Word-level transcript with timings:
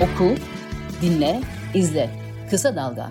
Oku, 0.00 0.34
dinle, 1.02 1.40
izle. 1.74 2.10
Kısa 2.50 2.76
Dalga. 2.76 3.08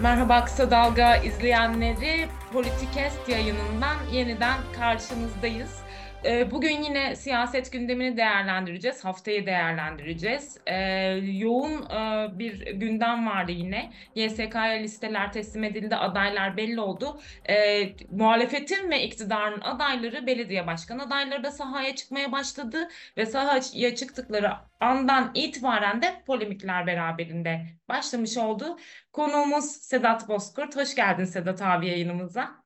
Merhaba 0.00 0.44
Kısa 0.44 0.70
Dalga 0.70 1.16
izleyenleri. 1.16 2.28
Politikest 2.52 3.28
yayınından 3.28 3.96
yeniden 4.12 4.58
karşınızdayız. 4.78 5.81
Ee, 6.24 6.50
bugün 6.50 6.82
yine 6.82 7.16
siyaset 7.16 7.72
gündemini 7.72 8.16
değerlendireceğiz, 8.16 9.04
haftayı 9.04 9.46
değerlendireceğiz. 9.46 10.58
Ee, 10.66 10.74
yoğun 11.22 11.90
e, 11.90 12.28
bir 12.38 12.66
gündem 12.66 13.26
vardı 13.26 13.52
yine. 13.52 13.92
YSK'ya 14.14 14.72
listeler 14.72 15.32
teslim 15.32 15.64
edildi, 15.64 15.96
adaylar 15.96 16.56
belli 16.56 16.80
oldu. 16.80 17.20
Ee, 17.48 17.92
muhalefetin 18.10 18.90
ve 18.90 19.02
iktidarın 19.02 19.60
adayları, 19.60 20.26
belediye 20.26 20.66
başkan 20.66 20.98
adayları 20.98 21.44
da 21.44 21.50
sahaya 21.50 21.96
çıkmaya 21.96 22.32
başladı. 22.32 22.88
Ve 23.16 23.26
sahaya 23.26 23.94
çıktıkları 23.94 24.52
andan 24.80 25.30
itibaren 25.34 26.02
de 26.02 26.22
polemikler 26.26 26.86
beraberinde 26.86 27.66
başlamış 27.88 28.36
oldu. 28.36 28.78
Konuğumuz 29.12 29.64
Sedat 29.64 30.28
Bozkurt. 30.28 30.76
Hoş 30.76 30.94
geldin 30.94 31.24
Sedat 31.24 31.62
abi 31.62 31.88
yayınımıza. 31.88 32.62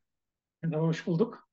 Hoş 0.75 1.07
bulduk. 1.07 1.46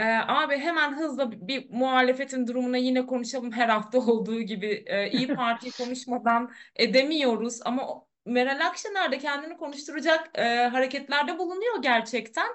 Ee, 0.00 0.02
abi 0.28 0.56
hemen 0.58 0.96
hızla 0.96 1.48
bir 1.48 1.70
muhalefetin 1.70 2.46
durumuna 2.46 2.76
yine 2.76 3.06
konuşalım 3.06 3.52
her 3.52 3.68
hafta 3.68 3.98
olduğu 4.06 4.40
gibi. 4.42 4.84
Ee, 4.86 5.10
İyi 5.10 5.34
Parti 5.34 5.70
konuşmadan 5.84 6.52
edemiyoruz 6.76 7.60
ama 7.64 8.06
Meral 8.26 8.66
Akşener 8.66 9.12
de 9.12 9.18
kendini 9.18 9.56
konuşturacak 9.56 10.38
e, 10.38 10.42
hareketlerde 10.66 11.38
bulunuyor 11.38 11.82
gerçekten. 11.82 12.48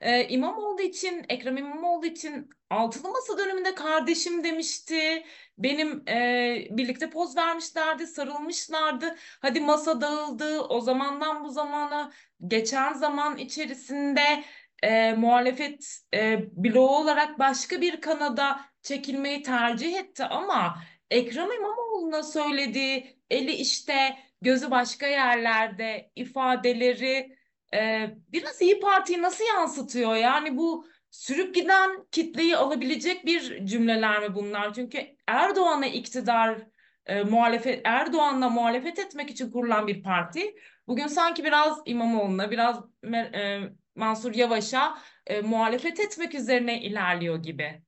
Ee, 0.00 0.28
İmamoğlu 0.28 0.82
için, 0.82 1.24
Ekrem 1.28 1.56
İmamoğlu 1.56 2.06
için 2.06 2.50
altılı 2.70 3.12
masa 3.12 3.38
döneminde 3.38 3.74
kardeşim 3.74 4.44
demişti. 4.44 5.24
Benim 5.58 6.08
e, 6.08 6.66
birlikte 6.70 7.10
poz 7.10 7.36
vermişlerdi, 7.36 8.06
sarılmışlardı. 8.06 9.16
Hadi 9.42 9.60
masa 9.60 10.00
dağıldı. 10.00 10.60
O 10.60 10.80
zamandan 10.80 11.44
bu 11.44 11.50
zamana 11.50 12.12
geçen 12.48 12.92
zaman 12.92 13.36
içerisinde 13.38 14.44
e, 14.82 15.12
muhalefet 15.12 15.98
e, 16.14 16.44
bloğu 16.52 16.96
olarak 16.96 17.38
başka 17.38 17.80
bir 17.80 18.00
kanada 18.00 18.60
çekilmeyi 18.82 19.42
tercih 19.42 19.98
etti 19.98 20.24
ama 20.24 20.82
Ekrem 21.10 21.52
İmamoğlu'na 21.52 22.22
söylediği 22.22 23.16
eli 23.30 23.52
işte 23.52 24.16
gözü 24.42 24.70
başka 24.70 25.06
yerlerde 25.06 26.10
ifadeleri 26.16 27.36
e, 27.74 28.10
biraz 28.28 28.62
İyi 28.62 28.80
Parti'yi 28.80 29.22
nasıl 29.22 29.44
yansıtıyor? 29.44 30.16
Yani 30.16 30.56
bu 30.56 30.86
sürüp 31.10 31.54
giden 31.54 31.90
kitleyi 32.10 32.56
alabilecek 32.56 33.26
bir 33.26 33.66
cümleler 33.66 34.20
mi 34.20 34.34
bunlar? 34.34 34.74
Çünkü 34.74 35.06
Erdoğan'a 35.26 35.86
iktidar 35.86 36.58
e, 37.06 37.22
muhalefet 37.22 37.80
Erdoğan'la 37.84 38.48
muhalefet 38.48 38.98
etmek 38.98 39.30
için 39.30 39.50
kurulan 39.50 39.86
bir 39.86 40.02
parti 40.02 40.54
bugün 40.88 41.06
sanki 41.06 41.44
biraz 41.44 41.78
İmamoğlu'na 41.84 42.50
biraz 42.50 42.80
e, 43.14 43.60
Mansur 43.94 44.34
Yavaş'a 44.34 44.98
e, 45.26 45.40
muhalefet 45.40 46.00
etmek 46.00 46.34
üzerine 46.34 46.82
ilerliyor 46.82 47.42
gibi. 47.42 47.82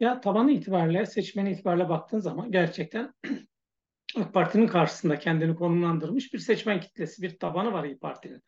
Ya 0.00 0.20
tabanı 0.20 0.50
itibariyle, 0.50 1.06
seçmeni 1.06 1.52
itibariyle 1.52 1.88
baktığın 1.88 2.18
zaman 2.18 2.52
gerçekten 2.52 3.14
AK 4.16 4.34
Parti'nin 4.34 4.66
karşısında 4.66 5.18
kendini 5.18 5.54
konumlandırmış 5.54 6.32
bir 6.32 6.38
seçmen 6.38 6.80
kitlesi, 6.80 7.22
bir 7.22 7.38
tabanı 7.38 7.72
var 7.72 7.84
İyi 7.84 7.98
Parti'nin. 7.98 8.42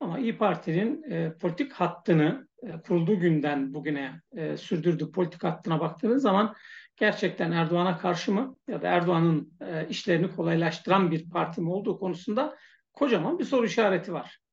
Ama 0.00 0.18
İyi 0.18 0.38
Parti'nin 0.38 1.10
e, 1.10 1.32
politik 1.38 1.72
hattını 1.72 2.48
e, 2.62 2.80
kurulduğu 2.80 3.20
günden 3.20 3.74
bugüne 3.74 4.20
e, 4.36 4.56
sürdürdüğü 4.56 5.12
politik 5.12 5.44
hattına 5.44 5.80
baktığınız 5.80 6.22
zaman 6.22 6.54
gerçekten 6.96 7.52
Erdoğan'a 7.52 7.98
karşı 7.98 8.32
mı 8.32 8.56
ya 8.68 8.82
da 8.82 8.88
Erdoğan'ın 8.88 9.52
e, 9.60 9.88
işlerini 9.88 10.30
kolaylaştıran 10.30 11.10
bir 11.10 11.30
parti 11.30 11.60
mi 11.60 11.70
olduğu 11.70 11.98
konusunda 11.98 12.56
kocaman 12.92 13.38
bir 13.38 13.44
soru 13.44 13.66
işareti 13.66 14.12
var. 14.12 14.43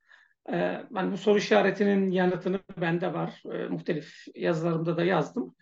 Ee, 0.49 0.81
ben 0.91 1.11
bu 1.11 1.17
soru 1.17 1.37
işaretinin 1.37 2.11
yanıtını 2.11 2.59
bende 2.81 3.13
var. 3.13 3.43
Ee, 3.53 3.67
muhtelif 3.67 4.13
yazılarımda 4.35 4.97
da 4.97 5.03
yazdım. 5.03 5.55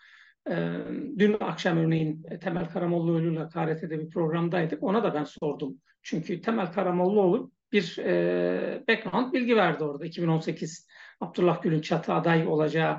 Ee, 0.49 0.77
dün 1.17 1.37
akşam 1.39 1.77
örneğin 1.77 2.23
Temel 2.41 2.69
Karamollaoğlu 2.69 3.21
ile 3.21 3.47
KRT'de 3.47 3.99
bir 3.99 4.09
programdaydık. 4.09 4.83
Ona 4.83 5.03
da 5.03 5.13
ben 5.13 5.23
sordum. 5.23 5.77
Çünkü 6.03 6.41
Temel 6.41 6.71
Karamollaoğlu 6.71 7.51
bir 7.71 7.97
e, 7.97 8.83
background 8.87 9.33
bilgi 9.33 9.55
verdi 9.55 9.83
orada. 9.83 10.05
2018 10.05 10.87
Abdullah 11.21 11.61
Gül'ün 11.61 11.81
çatı 11.81 12.13
aday 12.13 12.47
olacağı 12.47 12.97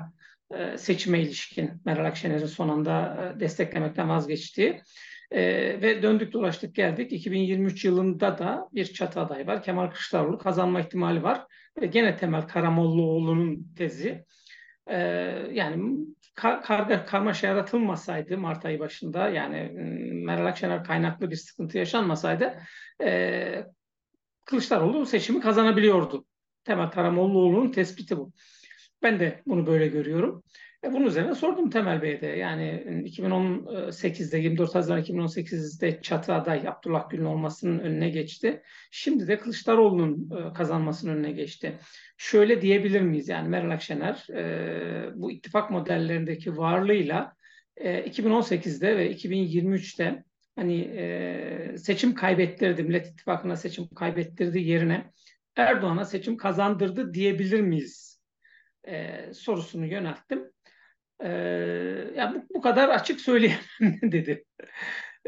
e, 0.51 0.77
seçime 0.77 1.21
ilişkin 1.21 1.71
Meral 1.85 2.05
Akşener'in 2.05 2.45
son 2.45 2.69
anda 2.69 3.17
e, 3.35 3.39
desteklemekten 3.39 4.09
vazgeçtiği. 4.09 4.81
E, 5.31 5.41
ve 5.81 6.03
döndük 6.03 6.33
dolaştık 6.33 6.75
geldik. 6.75 7.11
2023 7.11 7.85
yılında 7.85 8.37
da 8.37 8.69
bir 8.73 8.85
çatı 8.85 9.19
aday 9.19 9.47
var. 9.47 9.63
Kemal 9.63 9.87
Kılıçdaroğlu 9.87 10.37
kazanma 10.37 10.79
ihtimali 10.81 11.23
var. 11.23 11.45
Gene 11.89 12.17
Temel 12.17 12.47
Karamollaoğlu'nun 12.47 13.73
tezi. 13.77 14.25
E, 14.87 14.97
yani 15.51 16.05
kar, 16.35 16.63
karga 16.63 17.05
karmaşa 17.05 17.47
yaratılmasaydı 17.47 18.37
Mart 18.37 18.65
ayı 18.65 18.79
başında 18.79 19.29
yani 19.29 19.71
Meral 20.25 20.45
Akşener 20.45 20.83
kaynaklı 20.83 21.31
bir 21.31 21.35
sıkıntı 21.35 21.77
yaşanmasaydı 21.77 22.57
e, 23.03 23.65
Kılıçdaroğlu 24.45 25.05
seçimi 25.05 25.39
kazanabiliyordu. 25.41 26.25
Temel 26.63 26.91
Karamollaoğlu'nun 26.91 27.71
tespiti 27.71 28.17
bu. 28.17 28.31
Ben 29.03 29.19
de 29.19 29.41
bunu 29.45 29.67
böyle 29.67 29.87
görüyorum. 29.87 30.43
E 30.83 30.93
bunun 30.93 31.05
üzerine 31.05 31.35
sordum 31.35 31.69
Temel 31.69 32.01
Bey'e 32.01 32.21
de. 32.21 32.27
Yani 32.27 32.83
2018'de 33.05 34.37
24 34.37 34.75
Haziran 34.75 35.01
2018'de 35.01 36.01
çatı 36.01 36.33
aday 36.33 36.67
Abdullah 36.67 37.09
Gül'ün 37.09 37.25
olmasının 37.25 37.79
önüne 37.79 38.09
geçti. 38.09 38.61
Şimdi 38.91 39.27
de 39.27 39.39
Kılıçdaroğlu'nun 39.39 40.29
e, 40.37 40.53
kazanmasının 40.53 41.13
önüne 41.15 41.31
geçti. 41.31 41.79
Şöyle 42.17 42.61
diyebilir 42.61 43.01
miyiz? 43.01 43.29
Yani 43.29 43.49
Meral 43.49 43.71
Akşener 43.71 44.27
e, 44.29 45.11
bu 45.15 45.31
ittifak 45.31 45.71
modellerindeki 45.71 46.57
varlığıyla 46.57 47.33
2018'de 47.77 48.97
ve 48.97 49.11
2023'te 49.11 50.23
hani 50.55 50.91
seçim 51.77 52.15
kaybettirdi, 52.15 52.83
Millet 52.83 53.07
İttifakı'na 53.07 53.55
seçim 53.55 53.87
kaybettirdi 53.87 54.59
yerine 54.59 55.11
Erdoğan'a 55.55 56.05
seçim 56.05 56.37
kazandırdı 56.37 57.13
diyebilir 57.13 57.61
miyiz? 57.61 58.21
E, 58.87 59.19
sorusunu 59.33 59.85
yönelttim. 59.85 60.51
E, 61.23 61.29
ya 62.15 62.33
bu, 62.35 62.55
bu 62.55 62.61
kadar 62.61 62.89
açık 62.89 63.21
söyleyemem 63.21 63.61
dedi. 64.01 64.45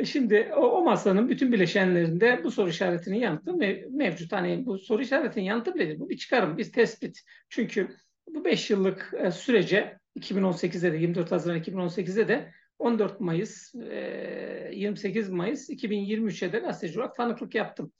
Şimdi 0.03 0.51
o, 0.55 0.61
o 0.61 0.83
masanın 0.83 1.29
bütün 1.29 1.51
bileşenlerinde 1.51 2.41
bu 2.43 2.51
soru 2.51 2.69
işaretinin 2.69 3.19
yanıtı 3.19 3.53
mev, 3.53 3.83
mevcut. 3.89 4.31
Hani 4.31 4.65
bu 4.65 4.79
soru 4.79 5.01
işaretinin 5.01 5.45
yanıtı 5.45 5.75
bile. 5.75 5.99
Bu 5.99 6.09
bir 6.09 6.17
çıkarım, 6.17 6.57
bir 6.57 6.71
tespit. 6.71 7.21
Çünkü 7.49 7.95
bu 8.27 8.45
5 8.45 8.69
yıllık 8.69 9.13
e, 9.17 9.31
sürece 9.31 9.97
2018'de 10.19 10.93
de 10.93 10.97
24 10.97 11.31
Haziran 11.31 11.59
2018'de 11.59 12.27
de 12.27 12.51
14 12.79 13.19
Mayıs, 13.19 13.75
e, 13.75 14.71
28 14.73 15.29
Mayıs 15.29 15.69
2023'e 15.69 16.53
de 16.53 16.59
gazeteci 16.59 16.99
olarak 16.99 17.15
tanıklık 17.15 17.55
yaptım. 17.55 17.91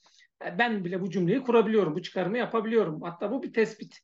E, 0.46 0.58
ben 0.58 0.84
bile 0.84 1.00
bu 1.00 1.10
cümleyi 1.10 1.42
kurabiliyorum, 1.42 1.94
bu 1.94 2.02
çıkarımı 2.02 2.38
yapabiliyorum. 2.38 3.02
Hatta 3.02 3.30
bu 3.30 3.42
bir 3.42 3.52
tespit. 3.52 4.00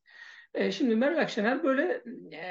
E, 0.55 0.72
şimdi 0.72 0.97
Meral 0.97 1.19
Akşener 1.19 1.65
böyle 1.65 2.03
e, 2.33 2.43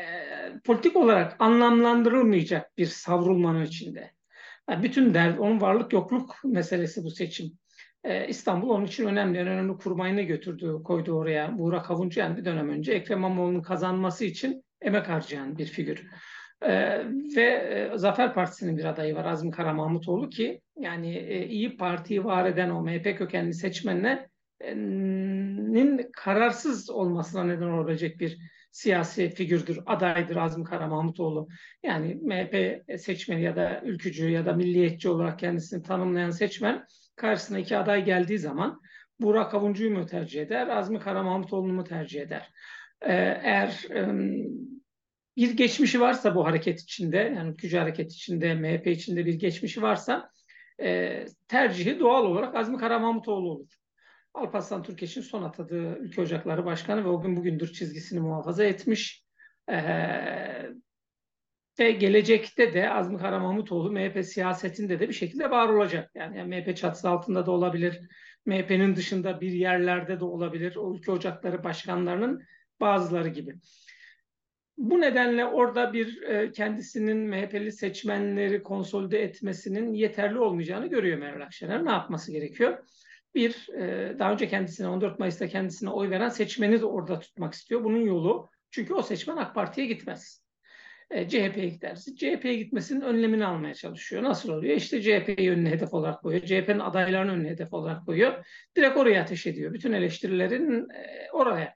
politik 0.66 0.96
olarak 0.96 1.36
anlamlandırılmayacak 1.40 2.78
bir 2.78 2.86
savrulmanın 2.86 3.66
içinde. 3.66 4.12
Yani 4.70 4.84
bütün 4.84 5.14
dert, 5.14 5.40
onun 5.40 5.62
varlık 5.62 5.94
yokluk 5.94 6.36
meselesi 6.44 7.04
bu 7.04 7.10
seçim. 7.10 7.52
E, 8.04 8.28
İstanbul 8.28 8.70
onun 8.70 8.86
için 8.86 9.06
önemli. 9.06 9.38
En 9.38 9.48
önemli 9.48 9.78
kurmayını 9.78 10.22
götürdü, 10.22 10.78
koydu 10.84 11.12
oraya. 11.12 11.58
Buğra 11.58 11.82
Kavuncu 11.82 12.20
yani 12.20 12.38
bir 12.38 12.46
dönem 12.46 12.70
önce 12.70 12.94
Ekrem 12.94 13.18
İmamoğlu'nun 13.18 13.62
kazanması 13.62 14.26
için 14.26 14.64
emek 14.82 15.10
harcayan 15.10 15.58
bir 15.58 15.66
figür. 15.66 16.08
Ee, 16.62 17.06
ve 17.36 17.44
e, 17.44 17.98
Zafer 17.98 18.34
Partisi'nin 18.34 18.78
bir 18.78 18.86
adayı 18.86 19.16
var 19.16 19.26
Azmi 19.26 19.52
Kara 19.52 19.74
Mahmutoğlu 19.74 20.30
ki 20.30 20.62
yani 20.78 21.18
e, 21.18 21.48
iyi 21.48 21.78
Parti'yi 21.78 22.24
var 22.24 22.46
eden 22.46 22.70
o 22.70 22.84
MHP 22.84 23.18
kökenli 23.18 23.54
seçmenler 23.54 24.26
nin 25.60 26.10
kararsız 26.14 26.90
olmasına 26.90 27.44
neden 27.44 27.68
olabilecek 27.68 28.20
bir 28.20 28.38
siyasi 28.72 29.30
figürdür, 29.30 29.80
adaydır 29.86 30.36
Azmi 30.36 30.64
Kara 30.64 30.88
Mahmutoğlu. 30.88 31.48
Yani 31.84 32.20
MHP 32.22 32.84
seçmeni 33.00 33.42
ya 33.42 33.56
da 33.56 33.82
ülkücü 33.84 34.30
ya 34.30 34.46
da 34.46 34.54
milliyetçi 34.54 35.10
olarak 35.10 35.40
kendisini 35.40 35.84
tanımlayan 35.84 36.30
seçmen 36.30 36.86
karşısına 37.16 37.60
iki 37.60 37.78
aday 37.78 38.06
geldiği 38.06 38.40
zaman 38.40 38.82
Burak 39.20 39.54
Avuncu'yu 39.54 39.92
mu 39.92 40.06
tercih 40.06 40.42
eder, 40.42 40.68
Azmi 40.68 41.00
Kara 41.00 41.24
Mahmutoğlu'nu 41.24 41.74
mu 41.74 41.84
tercih 41.84 42.22
eder? 42.22 42.52
Ee, 43.02 43.14
eğer 43.44 43.88
bir 45.38 45.58
geçmişi 45.58 46.02
varsa 46.02 46.36
bu 46.36 46.46
hareket 46.46 46.82
içinde, 46.82 47.18
yani 47.18 47.50
ülkücü 47.50 47.78
hareket 47.78 48.12
içinde, 48.12 48.56
MHP 48.56 48.88
içinde 48.88 49.26
bir 49.26 49.34
geçmişi 49.34 49.82
varsa 49.82 50.32
tercihi 51.48 52.00
doğal 52.00 52.26
olarak 52.26 52.56
Azmi 52.56 52.78
Kara 52.78 53.00
Mahmutoğlu 53.00 53.52
olur. 53.52 53.79
Alparslan 54.40 54.84
Türkeş'in 54.84 55.22
son 55.22 55.44
atadığı 55.44 55.98
Ülke 55.98 56.22
Ocakları 56.22 56.66
Başkanı 56.66 57.04
ve 57.04 57.10
o 57.10 57.22
gün 57.22 57.38
bugündür 57.38 57.74
çizgisini 57.74 58.20
muhafaza 58.20 58.64
etmiş. 58.64 59.26
Ee, 59.70 60.70
ve 61.80 61.92
gelecekte 61.92 62.74
de 62.74 62.90
Azmi 62.90 63.18
Kara 63.18 63.40
MHP 63.40 64.26
siyasetinde 64.26 65.00
de 65.00 65.10
bir 65.10 65.14
şekilde 65.14 65.50
var 65.50 65.70
olacak. 65.70 66.12
Yani, 66.16 66.38
yani 66.38 66.56
MHP 66.56 66.78
çatısı 66.78 67.10
altında 67.10 67.46
da 67.46 67.52
olabilir, 67.52 68.00
MHP'nin 68.46 68.96
dışında 68.96 69.42
bir 69.42 69.52
yerlerde 69.52 70.20
de 70.20 70.26
olabilir. 70.26 70.76
O 70.76 70.96
ülke 70.96 71.12
ocakları 71.12 71.64
başkanlarının 71.64 72.44
bazıları 72.80 73.30
gibi. 73.30 73.56
Bu 74.78 75.02
nedenle 75.02 75.46
orada 75.46 75.94
bir 75.94 76.22
e, 76.22 76.52
kendisinin 76.52 77.18
MHP'li 77.18 77.72
seçmenleri 77.72 78.64
konsolide 78.64 79.24
etmesinin 79.24 79.94
yeterli 79.94 80.40
olmayacağını 80.40 80.88
görüyor 80.88 81.18
Meral 81.18 81.42
Akşener. 81.42 81.86
Ne 81.86 81.92
yapması 81.92 82.32
gerekiyor? 82.32 82.78
Bir, 83.36 83.70
e, 83.70 84.16
daha 84.20 84.32
önce 84.32 84.48
kendisine 84.48 84.88
14 84.88 85.20
Mayıs'ta 85.20 85.48
kendisine 85.48 85.90
oy 85.90 86.10
veren 86.10 86.30
seçmeni 86.30 86.82
de 86.82 86.86
orada 86.86 87.20
tutmak 87.20 87.54
istiyor. 87.54 87.84
Bunun 87.84 88.02
yolu 88.02 88.50
çünkü 88.72 88.94
o 88.94 89.02
seçmen 89.02 89.38
AK 89.38 89.56
Parti'ye 89.56 89.88
gitmez. 89.88 90.44
E, 91.12 91.30
CHP'ye 91.30 91.70
gider. 91.70 91.96
CHP'ye 91.96 92.56
gitmesinin 92.56 93.02
önlemini 93.02 93.46
almaya 93.46 93.74
çalışıyor. 93.74 94.24
Nasıl 94.24 94.50
oluyor? 94.50 94.76
İşte 94.76 95.02
CHP'yi 95.02 95.52
önüne 95.52 95.70
hedef 95.70 95.94
olarak 95.94 96.22
koyuyor. 96.22 96.46
CHP'nin 96.46 96.80
adaylarını 96.80 97.32
önüne 97.32 97.50
hedef 97.50 97.74
olarak 97.74 98.06
koyuyor. 98.06 98.46
Direkt 98.76 98.98
oraya 98.98 99.22
ateş 99.22 99.48
ediyor. 99.48 99.74
Bütün 99.74 99.94
eleştirilerin 99.94 100.88
oraya. 101.34 101.76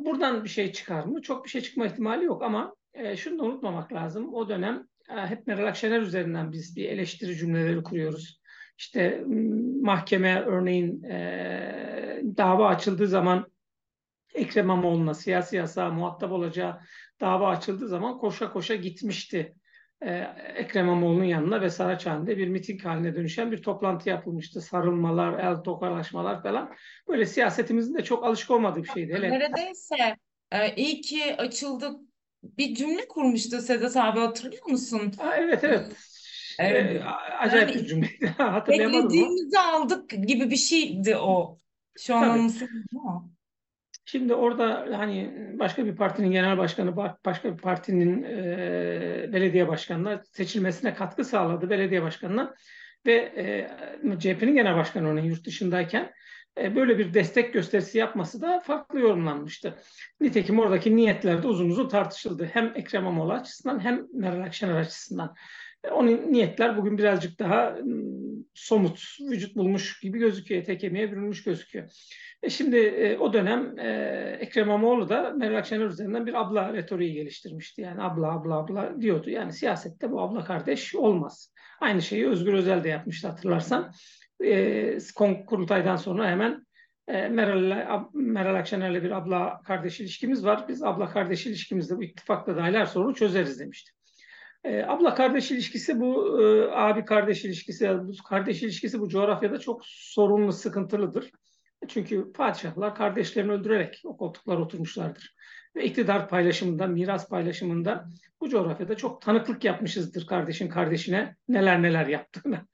Buradan 0.00 0.44
bir 0.44 0.48
şey 0.48 0.72
çıkar 0.72 1.04
mı? 1.04 1.22
Çok 1.22 1.44
bir 1.44 1.50
şey 1.50 1.60
çıkma 1.60 1.86
ihtimali 1.86 2.24
yok 2.24 2.42
ama 2.42 2.74
e, 2.94 3.16
şunu 3.16 3.38
da 3.38 3.42
unutmamak 3.42 3.92
lazım. 3.92 4.34
O 4.34 4.48
dönem 4.48 4.86
e, 5.10 5.26
hep 5.26 5.46
Meral 5.46 5.66
Akşener 5.66 6.00
üzerinden 6.00 6.52
biz 6.52 6.76
bir 6.76 6.88
eleştiri 6.88 7.36
cümleleri 7.36 7.82
kuruyoruz. 7.82 8.41
İşte 8.82 9.24
mahkeme 9.82 10.40
örneğin 10.40 11.02
e, 11.02 12.22
dava 12.36 12.68
açıldığı 12.68 13.06
zaman 13.06 13.46
Ekrem 14.34 14.64
İmamoğlu'na 14.64 15.14
siyasi 15.14 15.56
yasağa 15.56 15.90
muhatap 15.90 16.32
olacağı 16.32 16.80
dava 17.20 17.48
açıldığı 17.48 17.88
zaman 17.88 18.18
koşa 18.18 18.52
koşa 18.52 18.74
gitmişti 18.74 19.54
e, 20.00 20.10
Ekrem 20.54 20.86
İmamoğlu'nun 20.86 21.24
yanına 21.24 21.60
ve 21.60 21.70
Saraçhane'de 21.70 22.38
bir 22.38 22.48
miting 22.48 22.84
haline 22.84 23.14
dönüşen 23.14 23.52
bir 23.52 23.62
toplantı 23.62 24.08
yapılmıştı. 24.08 24.60
Sarılmalar, 24.60 25.38
el 25.38 25.56
tokalaşmalar 25.56 26.42
falan. 26.42 26.72
Böyle 27.08 27.26
siyasetimizin 27.26 27.94
de 27.94 28.04
çok 28.04 28.24
alışık 28.24 28.50
olmadığı 28.50 28.82
bir 28.82 28.88
şeydi. 28.88 29.14
Hele... 29.14 29.30
Neredeyse 29.30 30.16
e, 30.52 30.74
iyi 30.74 31.00
ki 31.00 31.36
açıldı 31.38 31.90
bir 32.42 32.74
cümle 32.74 33.08
kurmuştu 33.08 33.60
Sedat 33.60 33.96
abi 33.96 34.20
hatırlıyor 34.20 34.66
musun? 34.66 35.12
Aa, 35.18 35.36
evet 35.36 35.64
evet. 35.64 36.11
Evet. 36.58 37.02
Acayip 37.38 37.68
yani, 37.68 37.82
bir 37.82 37.86
cümleydi. 37.86 38.26
Hatırlayamadım 38.38 39.04
Beklediğimizi 39.04 39.58
aldık 39.58 40.10
gibi 40.10 40.50
bir 40.50 40.56
şeydi 40.56 41.16
o. 41.16 41.58
Şu 41.98 42.14
an 42.16 42.22
anımsıyorum 42.22 42.84
ama. 43.00 43.32
Şimdi 44.04 44.34
orada 44.34 44.86
hani 44.92 45.32
başka 45.58 45.86
bir 45.86 45.96
partinin 45.96 46.32
genel 46.32 46.58
başkanı, 46.58 46.96
başka 47.24 47.52
bir 47.52 47.58
partinin 47.58 48.22
e, 48.22 49.30
belediye 49.32 49.68
başkanına 49.68 50.22
seçilmesine 50.24 50.94
katkı 50.94 51.24
sağladı 51.24 51.70
belediye 51.70 52.02
başkanına 52.02 52.54
ve 53.06 53.14
e, 53.14 53.68
CHP'nin 54.18 54.54
genel 54.54 54.76
başkanı 54.76 55.08
onun 55.08 55.20
yurt 55.20 55.46
dışındayken 55.46 56.12
e, 56.58 56.76
böyle 56.76 56.98
bir 56.98 57.14
destek 57.14 57.52
gösterisi 57.52 57.98
yapması 57.98 58.42
da 58.42 58.60
farklı 58.60 59.00
yorumlanmıştı. 59.00 59.78
Nitekim 60.20 60.58
oradaki 60.58 60.96
niyetler 60.96 61.42
de 61.42 61.46
uzun 61.46 61.70
uzun 61.70 61.88
tartışıldı. 61.88 62.50
Hem 62.52 62.72
Ekrem 62.74 63.02
İmamoğlu 63.02 63.32
açısından 63.32 63.84
hem 63.84 64.06
Meral 64.12 64.42
Akşener 64.42 64.74
açısından. 64.74 65.34
Onun 65.90 66.32
niyetler 66.32 66.76
bugün 66.76 66.98
birazcık 66.98 67.38
daha 67.38 67.78
somut, 68.54 69.16
vücut 69.30 69.56
bulmuş 69.56 70.00
gibi 70.00 70.18
gözüküyor. 70.18 70.62
Ete 70.62 70.78
kemiğe 70.78 71.12
bürünmüş 71.12 71.44
gözüküyor. 71.44 71.90
E 72.42 72.50
şimdi 72.50 72.76
e, 72.76 73.18
o 73.18 73.32
dönem 73.32 73.78
e, 73.78 73.88
Ekrem 74.40 74.66
İmamoğlu 74.66 75.08
da 75.08 75.30
Meral 75.30 75.58
Akşener 75.58 75.86
üzerinden 75.86 76.26
bir 76.26 76.40
abla 76.40 76.72
retoriği 76.72 77.14
geliştirmişti. 77.14 77.80
Yani 77.80 78.02
abla 78.02 78.32
abla 78.32 78.54
abla 78.54 79.00
diyordu. 79.00 79.30
Yani 79.30 79.52
siyasette 79.52 80.10
bu 80.10 80.20
abla 80.20 80.44
kardeş 80.44 80.94
olmaz. 80.94 81.52
Aynı 81.80 82.02
şeyi 82.02 82.28
Özgür 82.28 82.52
Özel 82.54 82.84
de 82.84 82.88
yapmıştı 82.88 83.28
hatırlarsan. 83.28 83.92
E, 84.44 84.98
kurultaydan 85.46 85.96
sonra 85.96 86.30
hemen 86.30 86.66
e, 87.08 87.28
Meral, 87.28 88.04
Meral 88.12 88.54
Akşener'le 88.54 89.02
bir 89.02 89.10
abla 89.10 89.60
kardeş 89.64 90.00
ilişkimiz 90.00 90.44
var. 90.44 90.64
Biz 90.68 90.82
abla 90.82 91.10
kardeş 91.10 91.46
ilişkimizde 91.46 91.96
bu 91.96 92.02
ittifakla 92.02 92.56
dahil 92.56 92.74
her 92.74 92.86
sorunu 92.86 93.14
çözeriz 93.14 93.60
demişti. 93.60 93.92
E, 94.64 94.82
abla 94.82 95.14
kardeş 95.14 95.50
ilişkisi 95.50 96.00
bu 96.00 96.42
e, 96.42 96.70
abi 96.70 97.04
kardeş 97.04 97.44
ilişkisi, 97.44 97.88
bu 97.98 98.12
kardeş 98.28 98.62
ilişkisi 98.62 99.00
bu 99.00 99.08
coğrafyada 99.08 99.58
çok 99.58 99.80
sorunlu, 99.84 100.52
sıkıntılıdır. 100.52 101.30
Çünkü 101.88 102.32
padişahlar 102.32 102.94
kardeşlerini 102.94 103.52
öldürerek 103.52 104.02
o 104.04 104.16
koltuklara 104.16 104.60
oturmuşlardır. 104.60 105.34
Ve 105.76 105.84
iktidar 105.84 106.28
paylaşımında, 106.28 106.86
miras 106.86 107.28
paylaşımında 107.28 108.08
bu 108.40 108.48
coğrafyada 108.48 108.96
çok 108.96 109.22
tanıklık 109.22 109.64
yapmışızdır 109.64 110.26
kardeşin 110.26 110.68
kardeşine 110.68 111.36
neler 111.48 111.82
neler 111.82 112.06
yaptığını. 112.06 112.66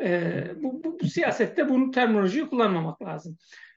Ee, 0.00 0.44
bu, 0.56 0.84
bu, 0.84 0.98
bu 1.00 1.06
siyasette 1.06 1.68
bunu 1.68 1.90
terminolojiyi 1.90 2.48
kullanmamak 2.48 3.02
lazım. 3.02 3.36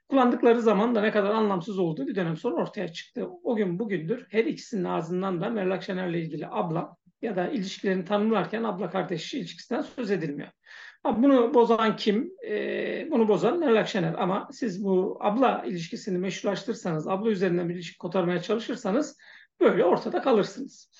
Kullandıkları 0.09 0.61
zaman 0.61 0.95
da 0.95 1.01
ne 1.01 1.11
kadar 1.11 1.29
anlamsız 1.29 1.79
olduğu 1.79 2.07
bir 2.07 2.15
dönem 2.15 2.37
sonra 2.37 2.61
ortaya 2.61 2.87
çıktı. 2.87 3.27
O 3.43 3.55
gün 3.55 3.79
bugündür 3.79 4.27
her 4.29 4.45
ikisinin 4.45 4.83
ağzından 4.83 5.41
da 5.41 5.49
Meral 5.49 5.71
Akşener'le 5.71 6.13
ilgili 6.13 6.47
abla 6.47 6.95
ya 7.21 7.35
da 7.35 7.47
ilişkilerini 7.47 8.05
tanımlarken 8.05 8.63
abla 8.63 8.89
kardeş 8.89 9.33
ilişkisinden 9.33 9.81
söz 9.81 10.11
edilmiyor. 10.11 10.49
Bunu 11.05 11.53
bozan 11.53 11.95
kim? 11.95 12.31
E, 12.47 13.07
bunu 13.11 13.27
bozan 13.27 13.59
Meral 13.59 13.75
Akşener. 13.75 14.13
Ama 14.17 14.47
siz 14.51 14.83
bu 14.83 15.17
abla 15.21 15.63
ilişkisini 15.65 16.17
meşrulaştırırsanız, 16.17 17.07
abla 17.07 17.29
üzerinden 17.29 17.69
bir 17.69 17.73
ilişki 17.73 17.97
kotarmaya 17.97 18.41
çalışırsanız 18.41 19.17
böyle 19.59 19.85
ortada 19.85 20.21
kalırsınız. 20.21 20.91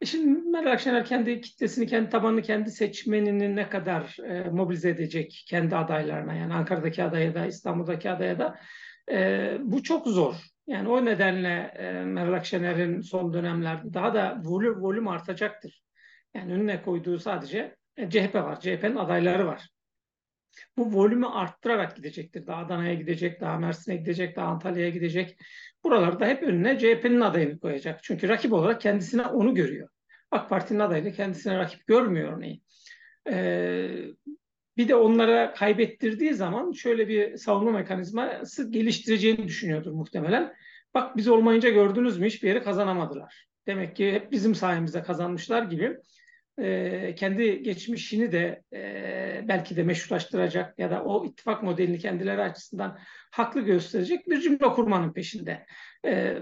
E 0.00 0.06
şimdi 0.06 0.50
Meral 0.50 0.72
Akşener 0.72 1.04
kendi 1.04 1.40
kitlesini, 1.40 1.86
kendi 1.86 2.10
tabanını, 2.10 2.42
kendi 2.42 2.70
seçmenini 2.70 3.56
ne 3.56 3.68
kadar 3.68 4.16
e, 4.28 4.50
mobilize 4.50 4.90
edecek 4.90 5.44
kendi 5.48 5.76
adaylarına 5.76 6.34
yani 6.34 6.54
Ankara'daki 6.54 7.04
adaya 7.04 7.34
da 7.34 7.46
İstanbul'daki 7.46 8.10
adaya 8.10 8.38
da 8.38 8.58
e, 9.10 9.56
bu 9.60 9.82
çok 9.82 10.06
zor. 10.06 10.34
Yani 10.66 10.88
o 10.88 11.04
nedenle 11.04 11.74
e, 11.76 11.92
Meral 12.04 12.32
Akşener'in 12.32 13.00
son 13.00 13.32
dönemlerde 13.32 13.94
daha 13.94 14.14
da 14.14 14.40
volüm, 14.44 14.82
volüm 14.82 15.08
artacaktır. 15.08 15.82
Yani 16.34 16.52
önüne 16.52 16.82
koyduğu 16.82 17.18
sadece 17.18 17.76
e, 17.96 18.10
CHP 18.10 18.34
var. 18.34 18.60
CHP'nin 18.60 18.96
adayları 18.96 19.46
var. 19.46 19.68
Bu 20.76 20.94
volümü 20.94 21.26
arttırarak 21.26 21.96
gidecektir. 21.96 22.46
Daha 22.46 22.62
Adana'ya 22.62 22.94
gidecek, 22.94 23.40
daha 23.40 23.58
Mersin'e 23.58 23.96
gidecek, 23.96 24.36
daha 24.36 24.46
Antalya'ya 24.46 24.90
gidecek. 24.90 25.36
Buralarda 25.84 26.26
hep 26.26 26.42
önüne 26.42 26.78
CHP'nin 26.78 27.20
adayını 27.20 27.60
koyacak. 27.60 28.02
Çünkü 28.02 28.28
rakip 28.28 28.52
olarak 28.52 28.80
kendisine 28.80 29.22
onu 29.22 29.54
görüyor. 29.54 29.88
AK 30.30 30.48
Parti'nin 30.48 30.78
adayını 30.78 31.12
kendisine 31.12 31.58
rakip 31.58 31.86
görmüyor 31.86 32.36
örneğin. 32.36 32.62
Ee, 33.30 34.04
bir 34.76 34.88
de 34.88 34.94
onlara 34.94 35.54
kaybettirdiği 35.54 36.34
zaman 36.34 36.72
şöyle 36.72 37.08
bir 37.08 37.36
savunma 37.36 37.70
mekanizması 37.70 38.70
geliştireceğini 38.70 39.44
düşünüyordur 39.44 39.92
muhtemelen. 39.92 40.54
Bak 40.94 41.16
biz 41.16 41.28
olmayınca 41.28 41.70
gördünüz 41.70 42.18
mü 42.18 42.26
hiçbir 42.26 42.48
yeri 42.48 42.62
kazanamadılar. 42.62 43.46
Demek 43.66 43.96
ki 43.96 44.12
hep 44.12 44.32
bizim 44.32 44.54
sayemizde 44.54 45.02
kazanmışlar 45.02 45.62
gibi 45.62 45.96
e, 46.58 47.14
kendi 47.14 47.62
geçmişini 47.62 48.32
de 48.32 48.62
e, 48.72 49.44
belki 49.48 49.76
de 49.76 49.82
meşrulaştıracak 49.82 50.78
ya 50.78 50.90
da 50.90 51.04
o 51.04 51.26
ittifak 51.26 51.62
modelini 51.62 51.98
kendileri 51.98 52.42
açısından 52.42 52.98
haklı 53.30 53.60
gösterecek 53.60 54.30
bir 54.30 54.40
cümle 54.40 54.58
kurmanın 54.58 55.12
peşinde. 55.12 55.66
E, 56.06 56.36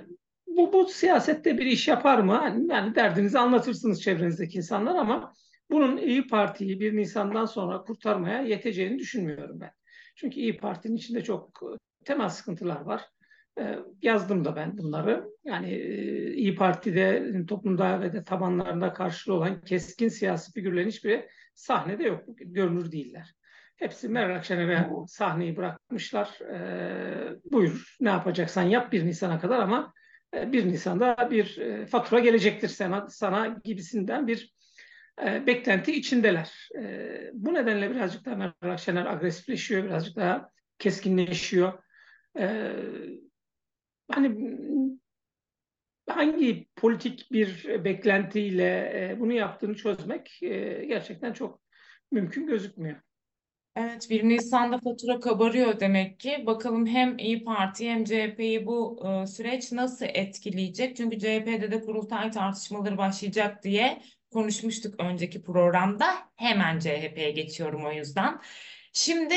bu, 0.47 0.73
bu 0.73 0.89
siyasette 0.89 1.59
bir 1.59 1.67
iş 1.67 1.89
yapar 1.89 2.19
mı? 2.19 2.67
Yani 2.71 2.95
derdinizi 2.95 3.39
anlatırsınız 3.39 4.03
çevrenizdeki 4.03 4.59
insanlar 4.59 4.95
ama 4.95 5.33
bunun 5.71 5.97
İyi 5.97 6.27
Parti'yi 6.27 6.81
bir 6.81 6.97
Nisan'dan 6.97 7.45
sonra 7.45 7.83
kurtarmaya 7.83 8.43
yeteceğini 8.43 8.99
düşünmüyorum 8.99 9.61
ben. 9.61 9.71
Çünkü 10.17 10.41
İyi 10.41 10.57
Parti'nin 10.57 10.97
içinde 10.97 11.25
çok 11.25 11.61
temel 12.05 12.29
sıkıntılar 12.29 12.81
var. 12.81 13.03
Ee, 13.59 13.79
yazdım 14.03 14.45
da 14.45 14.57
ben 14.57 14.79
bunları. 14.79 15.25
Yani 15.45 15.73
e, 15.73 16.33
İyi 16.35 16.55
Parti'de 16.55 17.33
toplumda 17.49 18.01
ve 18.01 18.13
de 18.13 18.25
tabanlarında 18.25 18.93
karşılığı 18.93 19.35
olan 19.35 19.61
keskin 19.61 20.09
siyasi 20.09 20.53
figürlerin 20.53 20.89
hiçbiri 20.89 21.29
sahnede 21.55 22.03
yok. 22.03 22.25
Görünür 22.27 22.93
değiller. 22.93 23.35
Hepsi 23.77 24.09
Meral 24.09 24.37
Akşener'e 24.37 24.89
sahneyi 25.07 25.57
bırakmışlar. 25.57 26.39
Buyur 27.53 27.97
ne 28.01 28.09
yapacaksan 28.09 28.63
yap 28.63 28.93
1 28.93 29.07
Nisan'a 29.07 29.41
kadar 29.41 29.59
ama 29.59 29.93
1 30.35 30.65
e, 30.65 30.69
Nisan'da 30.69 31.29
bir 31.31 31.59
e, 31.59 31.87
fatura 31.87 32.21
gelecektir 32.21 32.69
sana, 32.69 33.09
sana 33.09 33.61
gibisinden 33.65 34.27
bir 34.27 34.55
e, 35.27 35.47
beklenti 35.47 35.93
içindeler. 35.93 36.69
E, 36.79 37.31
bu 37.33 37.55
nedenle 37.55 37.91
birazcık 37.91 38.25
daha 38.25 38.35
Meral 38.35 38.73
Akşener 38.73 39.07
agresifleşiyor, 39.07 39.85
birazcık 39.85 40.17
daha 40.17 40.51
keskinleşiyor. 40.79 41.73
E, 42.39 42.73
hani 44.11 44.59
hangi 46.09 46.69
politik 46.77 47.33
bir 47.33 47.65
beklentiyle 47.85 48.93
e, 48.95 49.21
bunu 49.21 49.33
yaptığını 49.33 49.75
çözmek 49.75 50.43
e, 50.43 50.85
gerçekten 50.85 51.33
çok 51.33 51.61
mümkün 52.13 52.47
gözükmüyor. 52.47 52.97
Evet, 53.77 54.11
1 54.11 54.29
Nisan'da 54.29 54.79
fatura 54.79 55.21
kabarıyor 55.21 55.81
demek 55.81 56.21
ki. 56.21 56.43
Bakalım 56.47 56.87
hem 56.87 57.19
İyi 57.19 57.45
Parti 57.45 57.91
hem 57.91 58.05
CHP'yi 58.05 58.67
bu 58.67 59.03
e, 59.07 59.27
süreç 59.27 59.73
nasıl 59.73 60.07
etkileyecek? 60.09 60.97
Çünkü 60.97 61.19
CHP'de 61.19 61.71
de 61.71 61.81
kurultay 61.81 62.31
tartışmaları 62.31 62.99
başlayacak 62.99 63.63
diye 63.63 64.03
konuşmuştuk 64.31 65.01
önceki 65.01 65.43
programda. 65.43 66.15
Hemen 66.37 66.79
CHP'ye 66.79 67.31
geçiyorum 67.31 67.87
o 67.87 67.93
yüzden. 67.93 68.41
Şimdi 68.93 69.35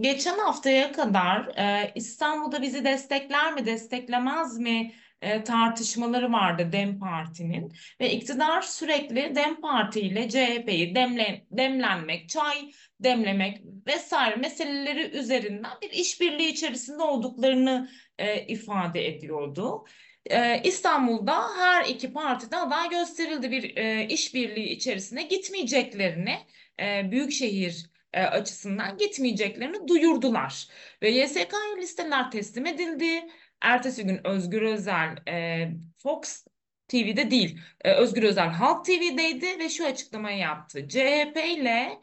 geçen 0.00 0.38
haftaya 0.38 0.92
kadar 0.92 1.46
e, 1.56 1.92
İstanbul'da 1.94 2.62
bizi 2.62 2.84
destekler 2.84 3.54
mi, 3.54 3.66
desteklemez 3.66 4.58
mi 4.58 4.92
e, 5.22 5.44
tartışmaları 5.44 6.32
vardı 6.32 6.72
DEM 6.72 6.98
Parti'nin 6.98 7.72
ve 8.00 8.12
iktidar 8.12 8.62
sürekli 8.62 9.34
DEM 9.34 9.60
Parti 9.60 10.00
ile 10.00 10.28
CHP'yi 10.28 10.94
demle, 10.94 11.46
demlenmek, 11.50 12.28
çay 12.28 12.72
demlemek 13.00 13.62
vesaire 13.86 14.36
meseleleri 14.36 15.10
üzerinden 15.10 15.72
bir 15.82 15.90
işbirliği 15.90 16.48
içerisinde 16.48 17.02
olduklarını 17.02 17.88
e, 18.18 18.46
ifade 18.46 19.06
ediyordu. 19.06 19.84
E, 20.30 20.60
İstanbul'da 20.64 21.56
her 21.56 21.84
iki 21.84 22.12
partide 22.12 22.56
aday 22.56 22.88
gösterildi 22.88 23.50
bir 23.50 23.76
e, 23.76 24.06
işbirliği 24.06 24.68
içerisine 24.68 25.22
gitmeyeceklerini 25.22 26.38
e, 26.80 27.10
büyükşehir 27.10 27.90
e, 28.12 28.22
açısından 28.22 28.98
gitmeyeceklerini 28.98 29.88
duyurdular 29.88 30.66
ve 31.02 31.10
YSK'ya 31.10 31.76
listeler 31.78 32.30
teslim 32.30 32.66
edildi. 32.66 33.26
Ertesi 33.60 34.06
gün 34.06 34.26
Özgür 34.26 34.62
Özel 34.62 35.16
e, 35.28 35.68
Fox 36.02 36.46
TV'de 36.88 37.30
değil, 37.30 37.60
Özgür 37.84 38.22
Özel 38.22 38.48
Halk 38.48 38.84
TV'deydi 38.84 39.58
ve 39.58 39.68
şu 39.68 39.86
açıklamayı 39.86 40.38
yaptı. 40.38 40.88
CHP 40.88 41.36
ile 41.56 42.00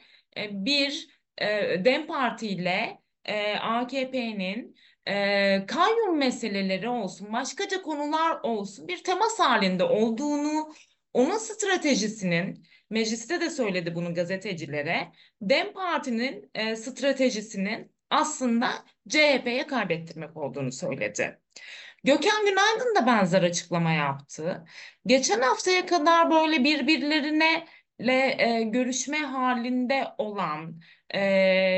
bir 0.51 1.07
DEM 1.85 2.07
Parti 2.07 2.47
ile 2.47 2.99
AKP'nin 3.61 4.75
e, 5.07 5.65
kayyum 5.67 6.17
meseleleri 6.17 6.89
olsun, 6.89 7.33
başkaca 7.33 7.81
konular 7.81 8.39
olsun 8.43 8.87
bir 8.87 9.03
temas 9.03 9.39
halinde 9.39 9.83
olduğunu, 9.83 10.73
onun 11.13 11.37
stratejisinin, 11.37 12.67
mecliste 12.89 13.41
de 13.41 13.49
söyledi 13.49 13.95
bunu 13.95 14.13
gazetecilere, 14.13 15.11
DEM 15.41 15.73
Parti'nin 15.73 16.51
e, 16.53 16.75
stratejisinin 16.75 17.91
aslında 18.09 18.85
CHP'ye 19.09 19.67
kaybettirmek 19.67 20.37
olduğunu 20.37 20.71
söyledi. 20.71 21.39
Gökhan 22.03 22.45
Günaydın 22.45 22.95
da 22.95 23.05
benzer 23.05 23.43
açıklama 23.43 23.91
yaptı. 23.91 24.65
Geçen 25.05 25.41
haftaya 25.41 25.85
kadar 25.85 26.31
böyle 26.31 26.63
birbirlerine 26.63 27.67
le 28.01 28.35
e, 28.39 28.63
görüşme 28.63 29.17
halinde 29.17 30.07
olan 30.17 30.81
e, 31.09 31.19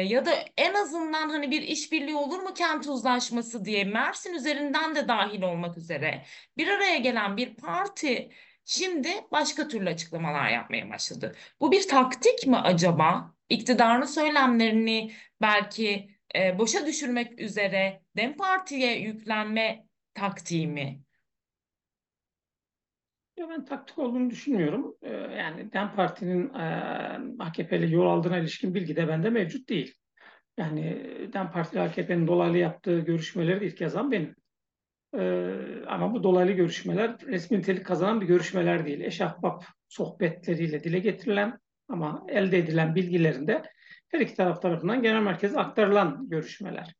ya 0.07 0.25
da 0.25 0.31
en 0.57 0.73
azından 0.73 1.29
hani 1.29 1.51
bir 1.51 1.61
işbirliği 1.61 2.15
olur 2.15 2.39
mu 2.39 2.53
kent 2.53 2.87
uzlaşması 2.87 3.65
diye 3.65 3.83
Mersin 3.83 4.33
üzerinden 4.33 4.95
de 4.95 5.07
dahil 5.07 5.41
olmak 5.41 5.77
üzere 5.77 6.25
bir 6.57 6.67
araya 6.67 6.97
gelen 6.97 7.37
bir 7.37 7.55
parti 7.55 8.31
şimdi 8.65 9.09
başka 9.31 9.67
türlü 9.67 9.89
açıklamalar 9.89 10.49
yapmaya 10.49 10.89
başladı. 10.89 11.35
Bu 11.59 11.71
bir 11.71 11.87
taktik 11.87 12.47
mi 12.47 12.57
acaba? 12.57 13.35
İktidarın 13.49 14.05
söylemlerini 14.05 15.11
belki 15.41 16.09
e, 16.35 16.59
boşa 16.59 16.85
düşürmek 16.85 17.39
üzere 17.39 18.01
DEM 18.17 18.37
Parti'ye 18.37 18.99
yüklenme 18.99 19.85
taktiği 20.13 20.67
mi? 20.67 21.04
Ya 23.37 23.49
ben 23.49 23.65
taktik 23.65 23.97
olduğunu 23.97 24.29
düşünmüyorum. 24.29 24.95
Ee, 25.01 25.11
yani 25.13 25.73
DEM 25.73 25.95
Parti'nin 25.95 26.53
e, 26.53 26.63
AKP'li 27.39 27.93
yol 27.93 28.05
aldığına 28.05 28.37
ilişkin 28.37 28.73
bilgi 28.73 28.95
de 28.95 29.07
bende 29.07 29.29
mevcut 29.29 29.69
değil. 29.69 29.93
Yani 30.57 30.83
DEM 31.33 31.51
Parti 31.51 31.79
AKP'nin 31.79 32.27
dolaylı 32.27 32.57
yaptığı 32.57 32.99
görüşmeleri 32.99 33.65
ilk 33.65 33.81
yazan 33.81 34.11
benim. 34.11 34.35
Ee, 35.17 35.53
ama 35.87 36.13
bu 36.13 36.23
dolaylı 36.23 36.51
görüşmeler 36.51 37.17
resmi 37.19 37.57
nitelik 37.57 37.85
kazanan 37.85 38.21
bir 38.21 38.25
görüşmeler 38.25 38.85
değil. 38.85 38.99
Eşahbap 38.99 39.65
sohbetleriyle 39.87 40.83
dile 40.83 40.99
getirilen 40.99 41.59
ama 41.87 42.25
elde 42.27 42.57
edilen 42.57 42.95
bilgilerinde 42.95 43.61
her 44.07 44.19
iki 44.19 44.35
taraf 44.35 44.61
tarafından 44.61 45.01
genel 45.01 45.21
merkeze 45.21 45.59
aktarılan 45.59 46.29
görüşmeler. 46.29 46.95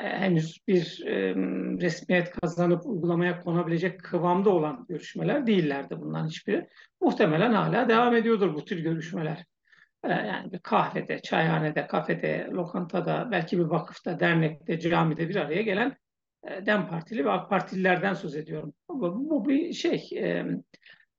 E, 0.00 0.04
henüz 0.04 0.58
bir 0.68 1.02
e, 1.06 1.34
resmiyet 1.80 2.30
kazanıp 2.30 2.86
uygulamaya 2.86 3.40
konabilecek 3.40 4.02
kıvamda 4.02 4.50
olan 4.50 4.86
görüşmeler 4.88 5.46
değillerdi 5.46 6.00
bundan 6.00 6.26
hiçbiri. 6.26 6.68
Muhtemelen 7.00 7.52
hala 7.52 7.88
devam 7.88 8.16
ediyordur 8.16 8.54
bu 8.54 8.64
tür 8.64 8.78
görüşmeler. 8.78 9.44
E, 10.04 10.12
yani 10.12 10.52
bir 10.52 10.58
kahvede, 10.58 11.22
çayhanede, 11.22 11.86
kafede, 11.86 12.48
lokantada, 12.52 13.28
belki 13.30 13.58
bir 13.58 13.64
vakıfta, 13.64 14.20
dernekte, 14.20 14.80
camide 14.80 15.28
bir 15.28 15.36
araya 15.36 15.62
gelen 15.62 15.96
e, 16.48 16.66
DEM 16.66 16.88
Partili 16.88 17.24
ve 17.24 17.30
AK 17.30 17.50
Partililerden 17.50 18.14
söz 18.14 18.36
ediyorum. 18.36 18.74
Bu, 18.88 19.30
bu 19.30 19.48
bir 19.48 19.72
şey, 19.72 20.08
e, 20.16 20.46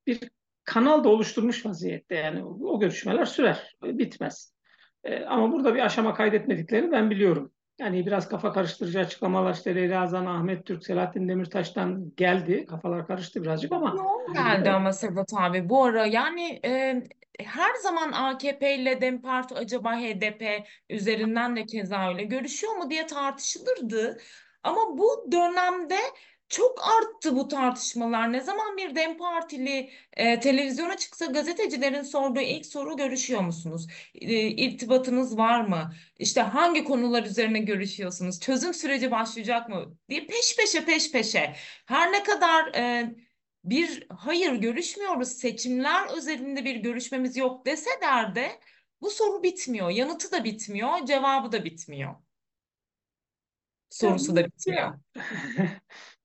bir 0.08 0.20
kanal 0.64 1.04
da 1.04 1.10
oluşturmuş 1.10 1.66
vaziyette. 1.66 2.16
Yani 2.16 2.44
o 2.46 2.80
görüşmeler 2.80 3.26
sürer, 3.26 3.76
bitmez. 3.84 4.54
E, 5.04 5.26
ama 5.26 5.52
burada 5.52 5.76
bir 5.76 5.86
aşama 5.86 6.14
kaydetmediklerini 6.14 6.92
ben 6.92 7.10
biliyorum. 7.10 7.52
Yani 7.80 8.06
biraz 8.06 8.30
kafa 8.30 8.54
karıştırıcı 8.54 9.00
açıklamalar 9.00 9.54
işte 9.54 9.76
Leyla 9.76 10.02
Azan, 10.02 10.26
Ahmet 10.26 10.66
Türk, 10.66 10.86
Selahattin 10.86 11.30
Demirtaş'tan 11.30 12.12
geldi. 12.18 12.66
Kafalar 12.66 13.08
karıştı 13.08 13.44
birazcık 13.44 13.72
ama. 13.72 13.94
Yoğun 13.98 14.34
geldi 14.34 14.70
ama 14.70 14.94
Sedat 14.94 15.34
abi 15.34 15.70
bu 15.70 15.84
ara 15.84 16.06
yani 16.06 16.60
e, 16.66 17.04
her 17.40 17.76
zaman 17.76 18.12
AKP 18.12 18.76
ile 18.76 19.02
DEM 19.02 19.22
Parti 19.22 19.56
acaba 19.56 19.96
HDP 19.96 20.64
üzerinden 20.90 21.56
de 21.56 21.66
keza 21.66 22.10
öyle 22.10 22.24
görüşüyor 22.24 22.76
mu 22.76 22.90
diye 22.90 23.06
tartışılırdı. 23.06 24.18
Ama 24.64 24.98
bu 24.98 25.32
dönemde 25.32 25.98
çok 26.50 26.80
arttı 26.84 27.36
bu 27.36 27.48
tartışmalar. 27.48 28.34
Ne 28.34 28.42
zaman 28.42 28.78
bir 28.78 28.96
DEM 28.96 29.18
Partili 29.18 29.90
e, 30.14 30.40
televizyona 30.40 30.98
çıksa 30.98 31.26
gazetecilerin 31.26 32.02
sorduğu 32.02 32.40
ilk 32.40 32.66
soru 32.66 32.98
görüşüyor 32.98 33.42
musunuz? 33.42 33.88
E, 34.16 34.48
irtibatınız 34.48 35.38
var 35.38 35.62
mı? 35.62 35.94
İşte 36.20 36.42
hangi 36.42 36.84
konular 36.84 37.24
üzerine 37.24 37.60
görüşüyorsunuz? 37.60 38.40
Çözüm 38.40 38.74
süreci 38.74 39.12
başlayacak 39.12 39.70
mı? 39.70 39.98
diye 40.10 40.26
peş 40.28 40.56
peşe 40.58 40.86
peş 40.86 41.12
peşe. 41.12 41.56
Her 41.86 42.12
ne 42.12 42.24
kadar 42.24 42.74
e, 42.76 43.16
bir 43.64 44.08
hayır 44.10 44.54
görüşmüyoruz, 44.54 45.28
seçimler 45.28 46.18
üzerinde 46.18 46.66
bir 46.66 46.76
görüşmemiz 46.76 47.38
yok 47.38 47.66
deseler 47.66 48.36
de 48.36 48.60
bu 49.02 49.10
soru 49.10 49.44
bitmiyor. 49.44 49.90
Yanıtı 49.90 50.32
da 50.32 50.44
bitmiyor, 50.44 51.06
cevabı 51.06 51.52
da 51.52 51.66
bitmiyor. 51.66 52.16
Sorusu 53.94 54.36
da 54.36 54.46
bitmiyor. 54.46 55.00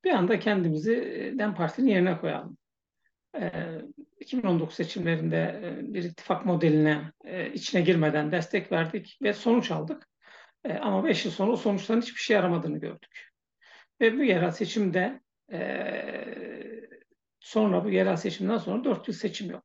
bir 0.04 0.10
anda 0.10 0.38
kendimizi 0.38 0.94
DEM 1.38 1.54
Parti'nin 1.54 1.90
yerine 1.90 2.18
koyalım. 2.18 2.58
2019 4.20 4.74
seçimlerinde 4.74 5.60
bir 5.82 6.04
ittifak 6.04 6.46
modeline 6.46 7.12
içine 7.54 7.80
girmeden 7.80 8.32
destek 8.32 8.72
verdik 8.72 9.18
ve 9.22 9.32
sonuç 9.32 9.70
aldık. 9.70 10.08
Ama 10.80 11.04
5 11.04 11.24
yıl 11.24 11.32
sonra 11.32 11.56
sonuçların 11.56 12.00
hiçbir 12.00 12.20
şey 12.20 12.36
yaramadığını 12.36 12.78
gördük. 12.78 13.30
Ve 14.00 14.18
bu 14.18 14.24
yerel 14.24 14.50
seçimde 14.50 15.20
sonra 17.40 17.84
bu 17.84 17.90
yerel 17.90 18.16
seçimden 18.16 18.58
sonra 18.58 18.84
4 18.84 19.08
yıl 19.08 19.14
seçim 19.14 19.50
yok. 19.50 19.64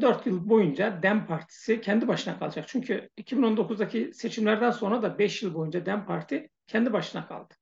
4 0.00 0.26
yıl 0.26 0.48
boyunca 0.48 1.02
DEM 1.02 1.26
Partisi 1.26 1.80
kendi 1.80 2.08
başına 2.08 2.38
kalacak. 2.38 2.64
Çünkü 2.68 3.10
2019'daki 3.18 4.14
seçimlerden 4.14 4.70
sonra 4.70 5.02
da 5.02 5.18
5 5.18 5.42
yıl 5.42 5.54
boyunca 5.54 5.86
DEM 5.86 6.06
Parti 6.06 6.50
kendi 6.66 6.92
başına 6.92 7.26
kaldı. 7.26 7.54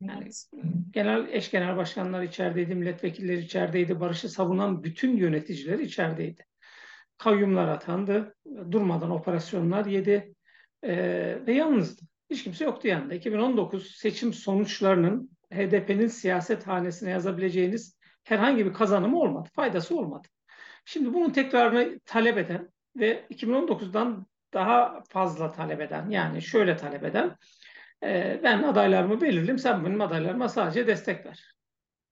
Yani 0.00 0.28
genel 0.90 1.28
eş 1.28 1.50
genel 1.50 1.76
başkanlar 1.76 2.22
içerideydi, 2.22 2.74
milletvekilleri 2.74 3.40
içerideydi, 3.40 4.00
barışı 4.00 4.28
savunan 4.28 4.84
bütün 4.84 5.16
yöneticiler 5.16 5.78
içerideydi. 5.78 6.44
Kayyumlar 7.18 7.68
atandı, 7.68 8.34
durmadan 8.70 9.10
operasyonlar 9.10 9.86
yedi 9.86 10.34
e, 10.82 10.96
ve 11.46 11.52
yalnızdı. 11.52 12.02
Hiç 12.30 12.44
kimse 12.44 12.64
yoktu 12.64 12.88
yanında. 12.88 13.14
2019 13.14 13.96
seçim 13.96 14.32
sonuçlarının 14.32 15.30
HDP'nin 15.52 16.06
siyaset 16.06 16.66
hanesine 16.66 17.10
yazabileceğiniz 17.10 17.98
herhangi 18.24 18.66
bir 18.66 18.72
kazanımı 18.72 19.18
olmadı, 19.18 19.48
faydası 19.52 19.96
olmadı. 19.96 20.28
Şimdi 20.84 21.14
bunun 21.14 21.30
tekrarını 21.30 22.00
talep 22.04 22.38
eden 22.38 22.68
ve 22.96 23.26
2019'dan 23.30 24.26
daha 24.54 25.02
fazla 25.08 25.52
talep 25.52 25.80
eden, 25.80 26.10
yani 26.10 26.42
şöyle 26.42 26.76
talep 26.76 27.04
eden 27.04 27.36
e, 28.04 28.40
ben 28.42 28.62
adaylarımı 28.62 29.20
belirledim. 29.20 29.58
Sen 29.58 29.84
benim 29.84 30.00
adaylarıma 30.00 30.48
sadece 30.48 30.86
destek 30.86 31.26
ver. 31.26 31.54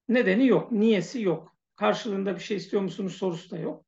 Nedeni 0.09 0.47
yok. 0.47 0.73
Niyesi 0.73 1.23
yok. 1.23 1.57
Karşılığında 1.76 2.35
bir 2.35 2.40
şey 2.40 2.57
istiyor 2.57 2.83
musunuz 2.83 3.16
sorusu 3.16 3.50
da 3.50 3.59
yok. 3.59 3.85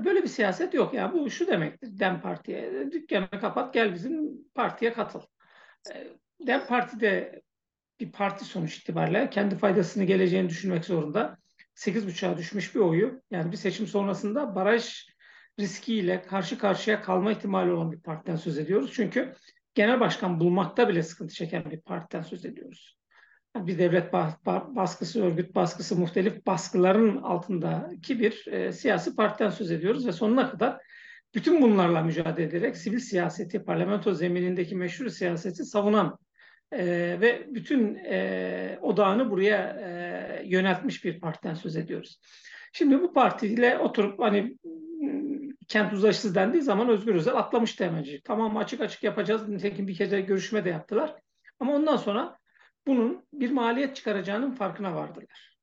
E, 0.00 0.04
böyle 0.04 0.22
bir 0.22 0.28
siyaset 0.28 0.74
yok. 0.74 0.94
Ya 0.94 1.12
bu 1.12 1.30
şu 1.30 1.46
demektir. 1.46 1.98
Dem 1.98 2.20
Parti'ye 2.20 2.92
dükkanı 2.92 3.30
kapat 3.30 3.74
gel 3.74 3.94
bizim 3.94 4.44
partiye 4.54 4.92
katıl. 4.92 5.20
E, 5.94 6.06
Dem 6.46 6.66
Parti 6.66 7.00
de 7.00 7.42
bir 8.00 8.12
parti 8.12 8.44
sonuç 8.44 8.78
itibariyle 8.78 9.30
kendi 9.30 9.56
faydasını 9.56 10.04
geleceğini 10.04 10.48
düşünmek 10.48 10.84
zorunda. 10.84 11.38
8.5'a 11.74 12.38
düşmüş 12.38 12.74
bir 12.74 12.80
oyu 12.80 13.22
yani 13.30 13.52
bir 13.52 13.56
seçim 13.56 13.86
sonrasında 13.86 14.54
baraj 14.54 15.06
riskiyle 15.60 16.22
karşı 16.22 16.58
karşıya 16.58 17.02
kalma 17.02 17.32
ihtimali 17.32 17.72
olan 17.72 17.92
bir 17.92 18.00
partiden 18.00 18.36
söz 18.36 18.58
ediyoruz. 18.58 18.92
Çünkü 18.94 19.34
genel 19.76 20.00
başkan 20.00 20.40
bulmakta 20.40 20.88
bile 20.88 21.02
sıkıntı 21.02 21.34
çeken 21.34 21.70
bir 21.70 21.80
partiden 21.80 22.22
söz 22.22 22.44
ediyoruz. 22.44 22.96
bir 23.56 23.78
devlet 23.78 24.12
baskısı, 24.76 25.24
örgüt 25.24 25.54
baskısı, 25.54 25.96
muhtelif 25.96 26.46
baskıların 26.46 27.16
altındaki 27.16 28.20
bir 28.20 28.46
e, 28.46 28.72
siyasi 28.72 29.16
partiden 29.16 29.50
söz 29.50 29.70
ediyoruz 29.70 30.06
ve 30.06 30.12
sonuna 30.12 30.50
kadar 30.50 30.78
bütün 31.34 31.62
bunlarla 31.62 32.02
mücadele 32.02 32.46
ederek 32.46 32.76
sivil 32.76 32.98
siyaseti, 32.98 33.64
parlamento 33.64 34.14
zeminindeki 34.14 34.76
meşhur 34.76 35.08
siyaseti 35.08 35.64
savunan 35.64 36.18
e, 36.72 36.86
ve 37.20 37.46
bütün 37.48 37.94
e, 37.94 38.78
odağını 38.82 39.30
buraya 39.30 39.76
e, 39.80 40.46
yöneltmiş 40.46 41.04
bir 41.04 41.20
partiden 41.20 41.54
söz 41.54 41.76
ediyoruz. 41.76 42.20
Şimdi 42.72 43.02
bu 43.02 43.12
partiyle 43.12 43.78
oturup 43.78 44.20
hani 44.20 44.56
kent 45.68 45.92
uzlaşısı 45.92 46.34
dendiği 46.34 46.62
zaman 46.62 46.88
Özgür 46.88 47.14
Özel 47.14 47.36
atlamıştı 47.36 47.84
hemencik. 47.84 48.24
Tamam 48.24 48.56
açık 48.56 48.80
açık 48.80 49.02
yapacağız. 49.02 49.48
Nitekim 49.48 49.88
bir 49.88 49.96
kere 49.96 50.20
görüşme 50.20 50.64
de 50.64 50.70
yaptılar. 50.70 51.14
Ama 51.60 51.74
ondan 51.74 51.96
sonra 51.96 52.38
bunun 52.86 53.26
bir 53.32 53.50
maliyet 53.50 53.96
çıkaracağının 53.96 54.50
farkına 54.50 54.94
vardılar. 54.94 55.56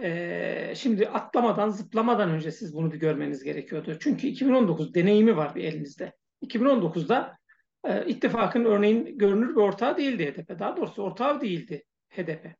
Ee, 0.00 0.72
şimdi 0.76 1.08
atlamadan, 1.08 1.68
zıplamadan 1.68 2.30
önce 2.30 2.50
siz 2.50 2.74
bunu 2.74 2.92
bir 2.92 2.98
görmeniz 2.98 3.44
gerekiyordu. 3.44 3.96
Çünkü 4.00 4.26
2019 4.26 4.94
deneyimi 4.94 5.36
var 5.36 5.54
bir 5.54 5.64
elinizde. 5.64 6.12
2019'da 6.42 7.36
e, 7.84 8.06
ittifakın 8.06 8.64
örneğin 8.64 9.18
görünür 9.18 9.48
bir 9.48 9.60
ortağı 9.60 9.96
değildi 9.96 10.32
HDP. 10.32 10.58
Daha 10.58 10.76
doğrusu 10.76 11.02
ortağı 11.02 11.40
değildi 11.40 11.84
HDP. 12.08 12.56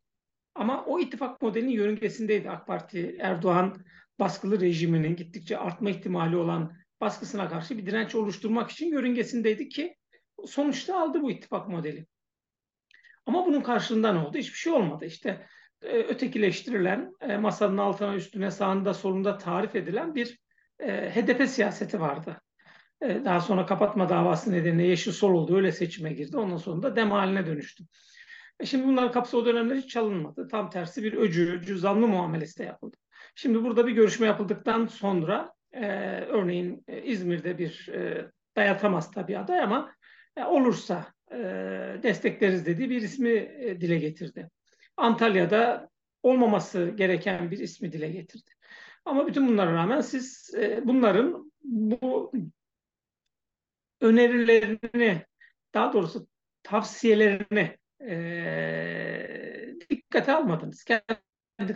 Ama 0.54 0.84
o 0.84 1.00
ittifak 1.00 1.42
modelinin 1.42 1.70
yörüngesindeydi 1.70 2.50
AK 2.50 2.66
Parti, 2.66 3.16
Erdoğan 3.20 3.76
baskılı 4.18 4.60
rejiminin 4.60 5.16
gittikçe 5.16 5.58
artma 5.58 5.90
ihtimali 5.90 6.36
olan 6.36 6.72
baskısına 7.00 7.48
karşı 7.48 7.78
bir 7.78 7.86
direnç 7.86 8.14
oluşturmak 8.14 8.70
için 8.70 8.86
yörüngesindeydi 8.86 9.68
ki 9.68 9.96
sonuçta 10.46 11.00
aldı 11.00 11.22
bu 11.22 11.30
ittifak 11.30 11.68
modeli. 11.68 12.06
Ama 13.26 13.46
bunun 13.46 13.60
karşılığında 13.60 14.12
ne 14.12 14.18
oldu? 14.18 14.38
Hiçbir 14.38 14.58
şey 14.58 14.72
olmadı. 14.72 15.04
İşte 15.04 15.46
e, 15.82 15.98
ötekileştirilen, 15.98 17.12
e, 17.20 17.36
masanın 17.36 17.78
altına 17.78 18.14
üstüne 18.14 18.50
sağında 18.50 18.94
solunda 18.94 19.38
tarif 19.38 19.74
edilen 19.74 20.14
bir 20.14 20.38
e, 20.80 21.10
HDP 21.10 21.48
siyaseti 21.48 22.00
vardı. 22.00 22.40
E, 23.02 23.24
daha 23.24 23.40
sonra 23.40 23.66
kapatma 23.66 24.08
davası 24.08 24.52
nedeniyle 24.52 24.88
Yeşil 24.88 25.12
Sol 25.12 25.34
oldu. 25.34 25.56
Öyle 25.56 25.72
seçime 25.72 26.12
girdi. 26.12 26.36
Ondan 26.36 26.56
sonra 26.56 26.82
da 26.82 26.96
dem 26.96 27.10
haline 27.10 27.46
dönüştü. 27.46 27.84
E 28.60 28.66
şimdi 28.66 28.86
bunların 28.86 29.12
kapısı 29.12 29.38
o 29.38 29.46
dönemler 29.46 29.76
hiç 29.76 29.90
çalınmadı. 29.90 30.48
Tam 30.48 30.70
tersi 30.70 31.02
bir 31.02 31.12
öcü, 31.12 31.62
cüzdanlı 31.66 32.08
muamelesi 32.08 32.58
de 32.58 32.64
yapıldı. 32.64 32.96
Şimdi 33.38 33.64
burada 33.64 33.86
bir 33.86 33.92
görüşme 33.92 34.26
yapıldıktan 34.26 34.86
sonra 34.86 35.52
e, 35.72 35.86
örneğin 36.20 36.84
e, 36.88 37.02
İzmir'de 37.02 37.58
bir 37.58 37.88
e, 37.88 38.30
dayatamaz 38.56 39.10
tabii 39.10 39.38
aday 39.38 39.60
ama 39.60 39.94
e, 40.36 40.44
olursa 40.44 41.06
e, 41.32 41.36
destekleriz 42.02 42.66
dediği 42.66 42.90
bir 42.90 43.02
ismi 43.02 43.30
e, 43.30 43.80
dile 43.80 43.98
getirdi. 43.98 44.50
Antalya'da 44.96 45.90
olmaması 46.22 46.92
gereken 46.96 47.50
bir 47.50 47.58
ismi 47.58 47.92
dile 47.92 48.08
getirdi. 48.08 48.50
Ama 49.04 49.26
bütün 49.26 49.48
bunlara 49.48 49.72
rağmen 49.72 50.00
siz 50.00 50.54
e, 50.54 50.80
bunların 50.84 51.52
bu 51.64 52.32
önerilerini 54.00 55.22
daha 55.74 55.92
doğrusu 55.92 56.26
tavsiyelerini 56.62 57.78
e, 58.00 59.74
dikkate 59.90 60.32
almadınız. 60.32 60.84
Kendi 60.84 61.25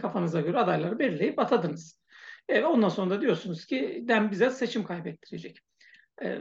kafanıza 0.01 0.41
göre 0.41 0.59
adayları 0.59 0.99
belirleyip 0.99 1.39
atadınız. 1.39 2.01
E, 2.49 2.65
ondan 2.65 2.89
sonra 2.89 3.11
da 3.11 3.21
diyorsunuz 3.21 3.67
ki 3.67 4.05
DEM 4.09 4.31
bize 4.31 4.51
seçim 4.51 4.85
kaybettirecek. 4.85 5.59
E, 6.23 6.39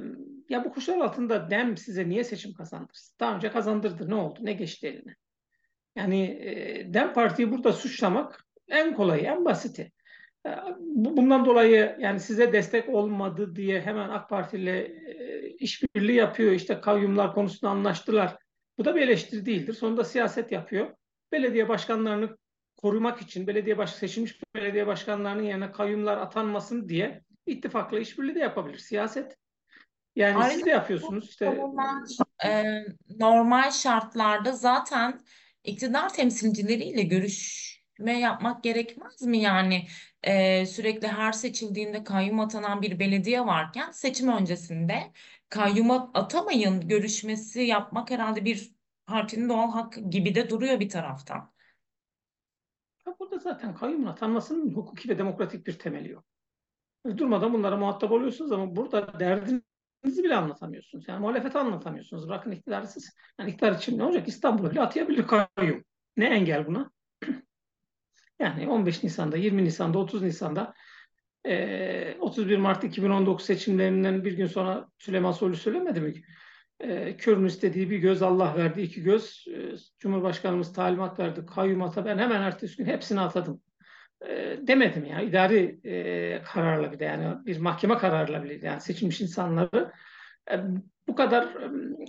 ya 0.50 0.66
bu 0.66 0.72
kuşlar 0.72 0.98
altında 0.98 1.50
DEM 1.50 1.78
size 1.78 2.10
niye 2.10 2.24
seçim 2.24 2.54
kazandırsın? 2.54 3.16
Daha 3.20 3.36
önce 3.36 3.52
kazandırdı. 3.52 4.10
Ne 4.10 4.16
oldu? 4.16 4.40
Ne 4.42 4.54
geçti 4.54 4.88
eline? 4.88 5.16
Yani 5.96 6.24
e, 6.24 6.94
DEM 6.94 7.14
Parti'yi 7.14 7.52
burada 7.52 7.74
suçlamak 7.74 8.46
en 8.68 8.94
kolayı, 8.94 9.24
en 9.24 9.46
basiti. 9.46 9.92
E, 10.46 10.50
bundan 10.96 11.46
dolayı 11.46 11.96
yani 12.00 12.20
size 12.20 12.54
destek 12.54 12.90
olmadı 12.90 13.56
diye 13.56 13.82
hemen 13.82 14.10
AK 14.10 14.30
Parti 14.30 14.58
ile 14.58 14.80
e, 14.80 15.50
işbirliği 15.50 16.16
yapıyor. 16.16 16.52
İşte 16.52 16.82
kayyumlar 16.82 17.34
konusunda 17.34 17.72
anlaştılar 17.72 18.38
bu 18.78 18.86
da 18.86 18.96
bir 18.96 19.02
eleştiri 19.02 19.46
değildir. 19.46 19.74
Sonunda 19.74 20.04
siyaset 20.04 20.52
yapıyor. 20.52 20.88
Belediye 21.32 21.70
başkanlarını 21.70 22.38
korumak 22.82 23.22
için 23.22 23.48
belediye 23.48 23.78
baş 23.78 23.94
seçilmiş 23.94 24.42
belediye 24.56 24.88
başkanlarının 24.88 25.44
yerine 25.44 25.72
kayyumlar 25.72 26.18
atanmasın 26.18 26.90
diye 26.90 27.22
ittifakla 27.46 28.00
işbirliği 28.00 28.36
de 28.36 28.40
yapabilir. 28.40 28.78
Siyaset. 28.78 29.38
Yani 30.16 30.38
Ayrıca 30.38 30.56
siz 30.56 30.66
de 30.66 30.70
yapıyorsunuz 30.70 31.30
işte. 31.30 31.46
e, 32.46 32.64
normal 33.20 33.72
şartlarda 33.72 34.52
zaten 34.52 35.20
iktidar 35.64 36.14
temsilcileriyle 36.14 37.04
görüşme 37.04 38.20
yapmak 38.20 38.64
gerekmez 38.64 39.22
mi? 39.22 39.38
Yani 39.38 39.88
e, 40.24 40.66
sürekli 40.66 41.08
her 41.08 41.32
seçildiğinde 41.32 42.04
kayyum 42.04 42.40
atanan 42.40 42.82
bir 42.82 43.00
belediye 43.00 43.46
varken 43.46 43.92
seçim 43.92 44.28
öncesinde 44.28 45.12
kayyuma 45.50 46.12
atamayın 46.14 46.88
görüşmesi 46.88 47.62
yapmak 47.62 48.12
herhalde 48.12 48.46
bir 48.46 48.72
partinin 49.06 49.50
doğal 49.50 49.72
hakkı 49.72 50.02
gibi 50.02 50.36
de 50.36 50.50
duruyor 50.50 50.80
bir 50.80 50.90
taraftan. 50.90 51.52
Burada 53.32 53.44
zaten 53.44 53.76
kayyumun 53.76 54.08
atanmasının 54.08 54.74
hukuki 54.76 55.10
ve 55.10 55.18
demokratik 55.18 55.68
bir 55.68 55.80
temeli 55.80 56.10
yok. 56.10 56.26
Durmadan 57.18 57.54
bunlara 57.54 57.78
muhatap 57.78 58.12
oluyorsunuz 58.12 58.52
ama 58.52 58.76
burada 58.76 59.20
derdinizi 59.20 60.24
bile 60.24 60.36
anlatamıyorsunuz. 60.36 61.08
Yani 61.08 61.20
muhalefeti 61.20 61.58
anlatamıyorsunuz. 61.58 62.28
Bırakın 62.28 62.52
iktidarı. 62.52 62.86
Yani 63.40 63.50
iktidar 63.50 63.72
için 63.72 63.98
ne 63.98 64.04
olacak? 64.04 64.28
İstanbul'a 64.28 64.72
bile 64.72 64.82
atayabilir 64.82 65.28
kayyum. 65.28 65.84
Ne 66.18 66.26
engel 66.26 66.68
buna? 66.68 66.92
yani 68.40 68.70
15 68.70 69.04
Nisan'da, 69.04 69.38
20 69.38 69.64
Nisan'da, 69.64 70.00
30 70.00 70.22
Nisan'da 70.22 70.74
31 72.20 72.58
Mart 72.58 72.84
2019 72.84 73.46
seçimlerinden 73.46 74.26
bir 74.26 74.38
gün 74.38 74.48
sonra 74.48 74.88
Süleyman 74.98 75.32
Soylu 75.32 75.56
söylemedi 75.56 76.02
mi? 76.02 76.14
E, 76.80 77.18
körün 77.18 77.46
istediği 77.46 77.90
bir 77.90 77.98
göz 77.98 78.22
Allah 78.22 78.56
verdi, 78.58 78.82
iki 78.82 79.04
göz. 79.04 79.46
E, 79.48 79.76
Cumhurbaşkanımız 80.00 80.74
talimat 80.74 81.20
verdi, 81.20 81.46
kayyumata 81.46 82.06
ben 82.06 82.18
hemen 82.18 82.42
ertesi 82.42 82.78
gün 82.78 82.86
hepsini 82.86 83.22
atadım. 83.22 83.62
E, 84.28 84.58
demedim 84.68 85.06
ya, 85.06 85.22
idari 85.22 85.80
e, 85.84 86.42
kararla 86.44 86.92
bir 86.92 87.00
de 87.00 87.06
yani 87.06 87.46
bir 87.46 87.60
mahkeme 87.60 87.98
kararıyla 87.98 88.44
bile 88.44 88.68
yani 88.68 88.82
seçilmiş 88.82 89.22
insanları 89.22 89.92
e, 90.52 90.60
bu 91.08 91.16
kadar 91.16 91.44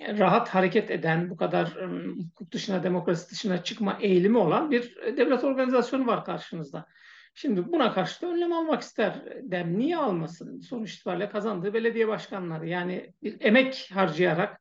e, 0.01 0.19
rahat 0.19 0.49
hareket 0.49 0.91
eden, 0.91 1.31
bu 1.31 1.37
kadar 1.37 1.67
e, 1.67 2.07
hukuk 2.25 2.53
dışına, 2.53 2.83
demokrasi 2.83 3.31
dışına 3.31 3.63
çıkma 3.63 3.99
eğilimi 4.01 4.39
olan 4.39 4.71
bir 4.71 4.97
devlet 5.17 5.45
organizasyonu 5.45 6.07
var 6.07 6.25
karşınızda. 6.25 6.87
Şimdi 7.35 7.73
buna 7.73 7.93
karşı 7.93 8.23
da 8.23 8.27
önlem 8.27 8.53
almak 8.53 8.83
ister. 8.83 9.25
Dem 9.43 9.79
niye 9.79 9.97
almasın? 9.97 10.61
Sonuç 10.61 10.95
itibariyle 10.95 11.29
kazandığı 11.29 11.75
belediye 11.75 12.09
başkanları 12.09 12.69
yani 12.69 13.13
bir 13.23 13.37
emek 13.41 13.91
harcayarak 13.95 14.60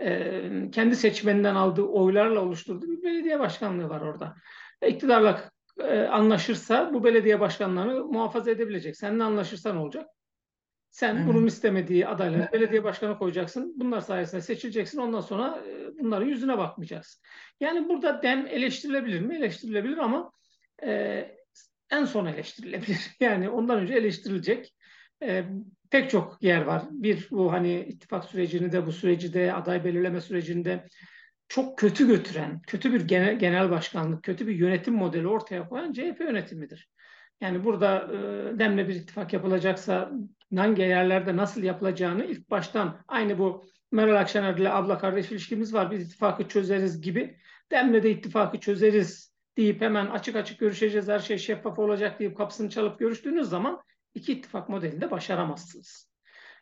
e, 0.00 0.42
kendi 0.72 0.96
seçmeninden 0.96 1.54
aldığı 1.54 1.82
oylarla 1.82 2.40
oluşturduğu 2.40 2.90
bir 2.90 3.02
belediye 3.02 3.38
başkanlığı 3.38 3.88
var 3.88 4.00
orada. 4.00 4.36
İktidarla 4.86 5.50
e, 5.80 6.00
anlaşırsa 6.00 6.94
bu 6.94 7.04
belediye 7.04 7.40
başkanlarını 7.40 8.04
muhafaza 8.04 8.50
edebilecek. 8.50 8.96
Seninle 8.96 9.24
anlaşırsa 9.24 9.72
ne 9.72 9.78
olacak? 9.78 10.06
Sen 10.90 11.16
evet. 11.16 11.26
bunun 11.26 11.46
istemediği 11.46 12.06
adayları 12.06 12.48
belediye 12.52 12.84
başkanı 12.84 13.18
koyacaksın. 13.18 13.74
Bunlar 13.76 14.00
sayesinde 14.00 14.40
seçileceksin. 14.40 14.98
Ondan 14.98 15.20
sonra 15.20 15.62
e, 15.68 15.98
bunların 15.98 16.26
yüzüne 16.26 16.58
bakmayacaksın. 16.58 17.22
Yani 17.60 17.88
burada 17.88 18.22
dem 18.22 18.46
eleştirilebilir 18.46 19.20
mi? 19.20 19.36
Eleştirilebilir 19.36 19.98
ama 19.98 20.32
e, 20.82 21.24
en 21.90 22.04
son 22.04 22.26
eleştirilebilir. 22.26 22.98
Yani 23.20 23.50
ondan 23.50 23.78
önce 23.78 23.94
eleştirilecek 23.94 24.74
e, 25.22 25.44
pek 25.90 26.10
çok 26.10 26.42
yer 26.42 26.62
var. 26.62 26.82
Bir 26.90 27.28
bu 27.30 27.52
hani 27.52 27.80
ittifak 27.80 28.24
sürecini 28.24 28.72
de 28.72 28.86
bu 28.86 28.92
süreci 28.92 29.34
de 29.34 29.54
aday 29.54 29.84
belirleme 29.84 30.20
sürecinde 30.20 30.84
çok 31.48 31.78
kötü 31.78 32.06
götüren, 32.06 32.60
kötü 32.66 32.92
bir 32.92 33.00
genel, 33.00 33.38
genel 33.38 33.70
başkanlık, 33.70 34.22
kötü 34.22 34.46
bir 34.46 34.54
yönetim 34.54 34.94
modeli 34.94 35.28
ortaya 35.28 35.68
koyan 35.68 35.92
CHP 35.92 36.20
yönetimidir. 36.20 36.88
Yani 37.40 37.64
burada 37.64 38.08
e, 38.12 38.18
demle 38.58 38.88
bir 38.88 38.94
ittifak 38.94 39.32
yapılacaksa 39.32 40.12
hangi 40.56 40.82
yerlerde 40.82 41.36
nasıl 41.36 41.62
yapılacağını 41.62 42.24
ilk 42.24 42.50
baştan 42.50 43.00
aynı 43.08 43.38
bu 43.38 43.64
Meral 43.92 44.20
Akşener 44.20 44.54
ile 44.54 44.70
abla 44.70 44.98
kardeş 44.98 45.32
ilişkimiz 45.32 45.74
var 45.74 45.90
biz 45.90 46.02
ittifakı 46.02 46.48
çözeriz 46.48 47.00
gibi 47.00 47.36
demle 47.70 48.02
de 48.02 48.10
ittifakı 48.10 48.60
çözeriz 48.60 49.34
deyip 49.56 49.80
hemen 49.80 50.06
açık 50.06 50.36
açık 50.36 50.58
görüşeceğiz, 50.58 51.08
her 51.08 51.18
şey 51.18 51.38
şeffaf 51.38 51.78
olacak 51.78 52.20
deyip 52.20 52.36
kapısını 52.36 52.70
çalıp 52.70 52.98
görüştüğünüz 52.98 53.48
zaman 53.48 53.82
iki 54.14 54.32
ittifak 54.32 54.68
modelinde 54.68 55.10
başaramazsınız. 55.10 56.10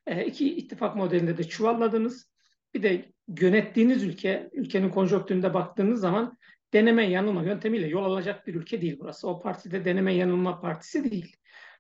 E, 0.07 0.25
iki 0.27 0.57
ittifak 0.57 0.97
modelinde 0.97 1.39
de 1.39 1.45
çuvalladınız. 1.45 2.31
Bir 2.75 2.83
de 2.83 3.13
yönettiğiniz 3.41 4.03
ülke, 4.03 4.51
ülkenin 4.53 4.91
konjonktüründe 4.91 5.55
baktığınız 5.55 6.01
zaman 6.01 6.39
deneme 6.73 7.11
yanılma 7.11 7.43
yöntemiyle 7.43 7.87
yol 7.87 8.05
alacak 8.05 8.47
bir 8.47 8.55
ülke 8.55 8.83
değil 8.83 8.97
burası. 9.01 9.29
O 9.29 9.43
partide 9.43 9.85
deneme 9.85 10.15
yanılma 10.15 10.61
partisi 10.61 11.11
değil. 11.11 11.37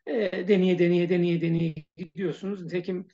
E, 0.07 0.49
deneye 0.49 0.79
deneye 0.79 1.09
deneye 1.09 1.41
deneye 1.41 1.75
gidiyorsunuz. 1.97 2.63
Nitekim 2.63 3.07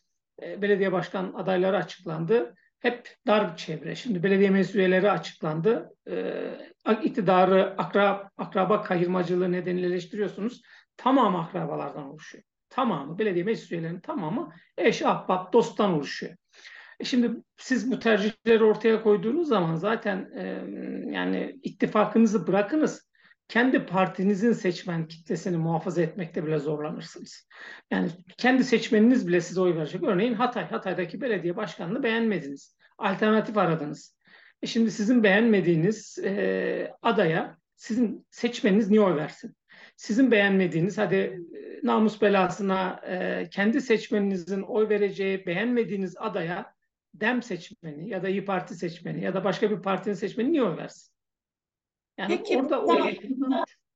e, 0.42 0.62
belediye 0.62 0.92
başkan 0.92 1.32
adayları 1.32 1.76
açıklandı. 1.76 2.54
hep 2.80 3.16
dar 3.26 3.52
bir 3.52 3.56
çevre. 3.56 3.94
Şimdi 3.94 4.22
belediye 4.22 4.50
meclis 4.50 4.74
üyeleri 4.74 5.10
açıklandı. 5.10 5.90
Ee, 6.10 7.02
iktidarı 7.02 7.74
akrab, 7.78 8.26
akraba 8.36 8.82
kayırmacılığı 8.82 9.52
nedeniyle 9.52 9.86
eleştiriyorsunuz. 9.86 10.62
Tamamı 11.02 11.38
akrabalardan 11.38 12.04
oluşuyor. 12.04 12.44
Tamamı 12.68 13.18
belediye 13.18 13.44
meclis 13.44 13.72
üyelerinin 13.72 14.00
tamamı 14.00 14.52
eş, 14.78 15.02
ahbap, 15.02 15.52
dosttan 15.52 15.92
oluşuyor. 15.92 16.36
E 17.00 17.04
şimdi 17.04 17.42
siz 17.56 17.90
bu 17.90 17.98
tercihleri 17.98 18.64
ortaya 18.64 19.02
koyduğunuz 19.02 19.48
zaman 19.48 19.74
zaten 19.74 20.30
e, 20.36 20.42
yani 21.12 21.58
ittifakınızı 21.62 22.46
bırakınız 22.46 23.10
kendi 23.48 23.86
partinizin 23.86 24.52
seçmen 24.52 25.08
kitlesini 25.08 25.56
muhafaza 25.56 26.02
etmekte 26.02 26.46
bile 26.46 26.58
zorlanırsınız. 26.58 27.48
Yani 27.90 28.10
kendi 28.38 28.64
seçmeniniz 28.64 29.28
bile 29.28 29.40
size 29.40 29.60
oy 29.60 29.76
verecek. 29.76 30.02
Örneğin 30.02 30.34
Hatay, 30.34 30.68
Hatay'daki 30.68 31.20
belediye 31.20 31.56
başkanını 31.56 32.02
beğenmediniz. 32.02 32.76
Alternatif 32.98 33.56
aradınız. 33.56 34.16
E 34.62 34.66
şimdi 34.66 34.90
sizin 34.90 35.22
beğenmediğiniz 35.22 36.18
e, 36.24 36.92
adaya 37.02 37.56
sizin 37.76 38.26
seçmeniniz 38.30 38.90
niye 38.90 39.00
oy 39.00 39.16
versin? 39.16 39.56
Sizin 40.02 40.30
beğenmediğiniz, 40.30 40.98
hadi 40.98 41.14
e, 41.14 41.86
namus 41.86 42.22
belasına 42.22 43.00
e, 43.06 43.48
kendi 43.50 43.80
seçmeninizin 43.80 44.62
oy 44.62 44.88
vereceği 44.88 45.46
beğenmediğiniz 45.46 46.16
adaya 46.18 46.74
DEM 47.14 47.42
seçmeni 47.42 48.08
ya 48.08 48.22
da 48.22 48.28
İyi 48.28 48.44
Parti 48.44 48.74
seçmeni 48.74 49.24
ya 49.24 49.34
da 49.34 49.44
başka 49.44 49.70
bir 49.70 49.82
partinin 49.82 50.14
seçmeni 50.14 50.52
niye 50.52 50.62
oy 50.62 50.76
versin? 50.76 51.12
Yani 52.18 52.36
Peki, 52.36 52.58
orada 52.58 52.84
o 52.84 52.98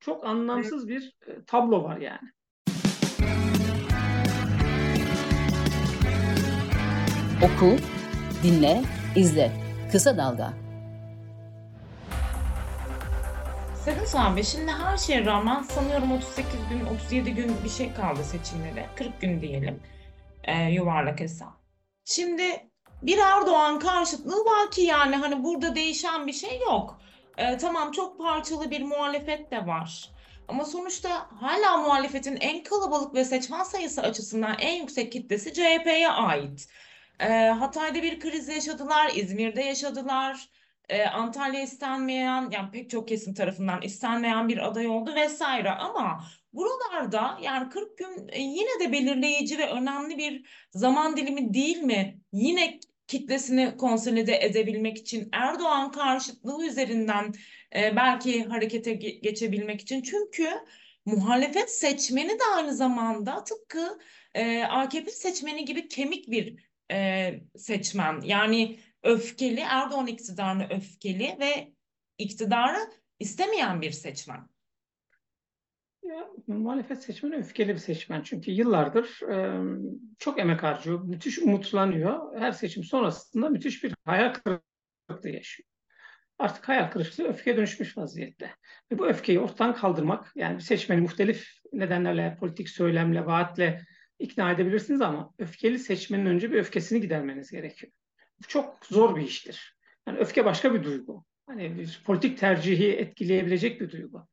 çok 0.01 0.27
anlamsız 0.27 0.89
bir 0.89 1.17
e, 1.27 1.45
tablo 1.47 1.85
var 1.85 1.97
yani. 1.97 2.29
Oku, 7.43 7.77
dinle, 8.43 8.83
izle. 9.17 9.53
Kısa 9.93 10.17
Dalga. 10.17 10.66
Sedat 13.87 14.15
abi 14.15 14.45
şimdi 14.45 14.73
her 14.73 14.97
şeye 14.97 15.25
rağmen 15.25 15.63
sanıyorum 15.63 16.13
38 16.13 16.55
gün 16.71 16.87
37 16.87 17.35
gün 17.35 17.57
bir 17.65 17.69
şey 17.69 17.93
kaldı 17.95 18.25
seçimlere. 18.25 18.87
40 18.97 19.21
gün 19.21 19.41
diyelim 19.41 19.83
e, 20.45 20.63
yuvarlak 20.63 21.21
hesap. 21.21 21.53
Şimdi 22.05 22.43
bir 23.03 23.19
Erdoğan 23.19 23.79
karşıtlığı 23.79 24.45
var 24.45 24.71
ki 24.71 24.83
yani 24.83 25.17
hani 25.17 25.45
burada 25.45 25.75
değişen 25.75 26.27
bir 26.27 26.33
şey 26.33 26.61
yok. 26.61 27.01
E, 27.39 27.57
tamam 27.57 27.93
çok 27.93 28.19
parçalı 28.19 28.71
bir 28.71 28.83
muhalefet 28.83 29.51
de 29.51 29.67
var. 29.67 30.11
Ama 30.49 30.65
sonuçta 30.65 31.27
hala 31.41 31.77
muhalefetin 31.77 32.37
en 32.41 32.63
kalabalık 32.63 33.15
ve 33.15 33.25
seçmen 33.25 33.63
sayısı 33.63 34.03
açısından 34.03 34.57
en 34.61 34.81
yüksek 34.81 35.13
kitlesi 35.13 35.53
CHP'ye 35.53 36.09
ait. 36.09 36.69
E, 37.21 37.29
Hatay'da 37.49 38.03
bir 38.03 38.21
kriz 38.21 38.49
yaşadılar, 38.49 39.11
İzmir'de 39.15 39.63
yaşadılar. 39.63 40.49
E, 40.89 41.05
Antalya 41.05 41.63
istenmeyen, 41.63 42.51
yani 42.51 42.71
pek 42.73 42.91
çok 42.91 43.09
kesim 43.09 43.35
tarafından 43.35 43.83
istenmeyen 43.83 44.49
bir 44.49 44.67
aday 44.67 44.87
oldu 44.87 45.15
vesaire. 45.15 45.71
Ama 45.71 46.25
buralarda 46.53 47.39
yani 47.43 47.69
40 47.69 47.99
gün 47.99 48.29
e, 48.29 48.41
yine 48.41 48.81
de 48.81 48.93
belirleyici 48.93 49.59
ve 49.59 49.71
önemli 49.71 50.19
bir 50.19 50.49
zaman 50.71 51.17
dilimi 51.17 51.55
değil 51.55 51.79
mi? 51.79 52.21
Yine 52.33 52.81
kitlesini 53.07 53.77
konsolide 53.77 54.45
edebilmek 54.45 54.99
için 54.99 55.29
Erdoğan 55.33 55.91
karşıtlığı 55.91 56.67
üzerinden 56.67 57.33
e, 57.77 57.97
belki 57.97 58.45
harekete 58.45 58.93
ge- 58.93 59.21
geçebilmek 59.21 59.81
için 59.81 60.03
çünkü 60.03 60.49
muhalefet 61.05 61.71
seçmeni 61.71 62.31
de 62.31 62.43
aynı 62.57 62.75
zamanda 62.75 63.45
tıpkı 63.45 63.99
e, 64.35 64.63
AKP 64.63 65.11
seçmeni 65.11 65.65
gibi 65.65 65.89
kemik 65.89 66.31
bir 66.31 66.67
e, 66.93 67.31
seçmen 67.57 68.21
yani 68.21 68.79
öfkeli 69.07 69.61
Erdoğan 69.61 70.07
iktidarına 70.07 70.67
öfkeli 70.71 71.37
ve 71.41 71.73
iktidarı 72.19 72.79
istemeyen 73.19 73.83
bir 73.83 73.91
seçmen. 73.91 74.49
Ya, 76.03 76.29
muhalefet 76.47 77.03
seçmeni 77.03 77.37
öfkeli 77.37 77.69
bir 77.69 77.79
seçmen. 77.79 78.23
Çünkü 78.23 78.51
yıllardır 78.51 79.23
e, 79.33 79.61
çok 80.19 80.39
emek 80.39 80.63
harcıyor, 80.63 81.01
müthiş 81.01 81.39
umutlanıyor. 81.39 82.41
Her 82.41 82.53
seçim 82.53 82.85
sonrasında 82.85 83.49
müthiş 83.49 83.85
bir 83.85 83.95
hayal 84.05 84.35
kırıklığı 84.35 85.31
yaşıyor. 85.31 85.69
Artık 86.39 86.69
hayal 86.69 86.91
kırıklığı 86.91 87.29
öfkeye 87.29 87.57
dönüşmüş 87.57 87.97
vaziyette. 87.97 88.51
Ve 88.93 88.99
bu 88.99 89.07
öfkeyi 89.07 89.41
ortadan 89.41 89.75
kaldırmak, 89.75 90.33
yani 90.35 90.57
bir 90.57 90.63
seçmeni 90.63 91.01
muhtelif 91.01 91.49
nedenlerle, 91.73 92.37
politik 92.41 92.69
söylemle, 92.69 93.27
vaatle 93.27 93.85
ikna 94.19 94.53
edebilirsiniz 94.53 95.01
ama 95.01 95.35
öfkeli 95.39 95.79
seçmenin 95.79 96.27
önce 96.27 96.51
bir 96.51 96.59
öfkesini 96.59 97.01
gidermeniz 97.01 97.51
gerekiyor. 97.51 97.93
Çok 98.49 98.87
zor 98.87 99.17
bir 99.17 99.23
iştir. 99.23 99.77
Yani 100.07 100.19
öfke 100.19 100.45
başka 100.45 100.75
bir 100.75 100.85
duygu. 100.85 101.25
Hani 101.47 101.79
bir 101.79 102.03
politik 102.07 102.39
tercihi 102.39 102.93
etkileyebilecek 102.93 103.81
bir 103.81 103.91
duygu. 103.91 104.27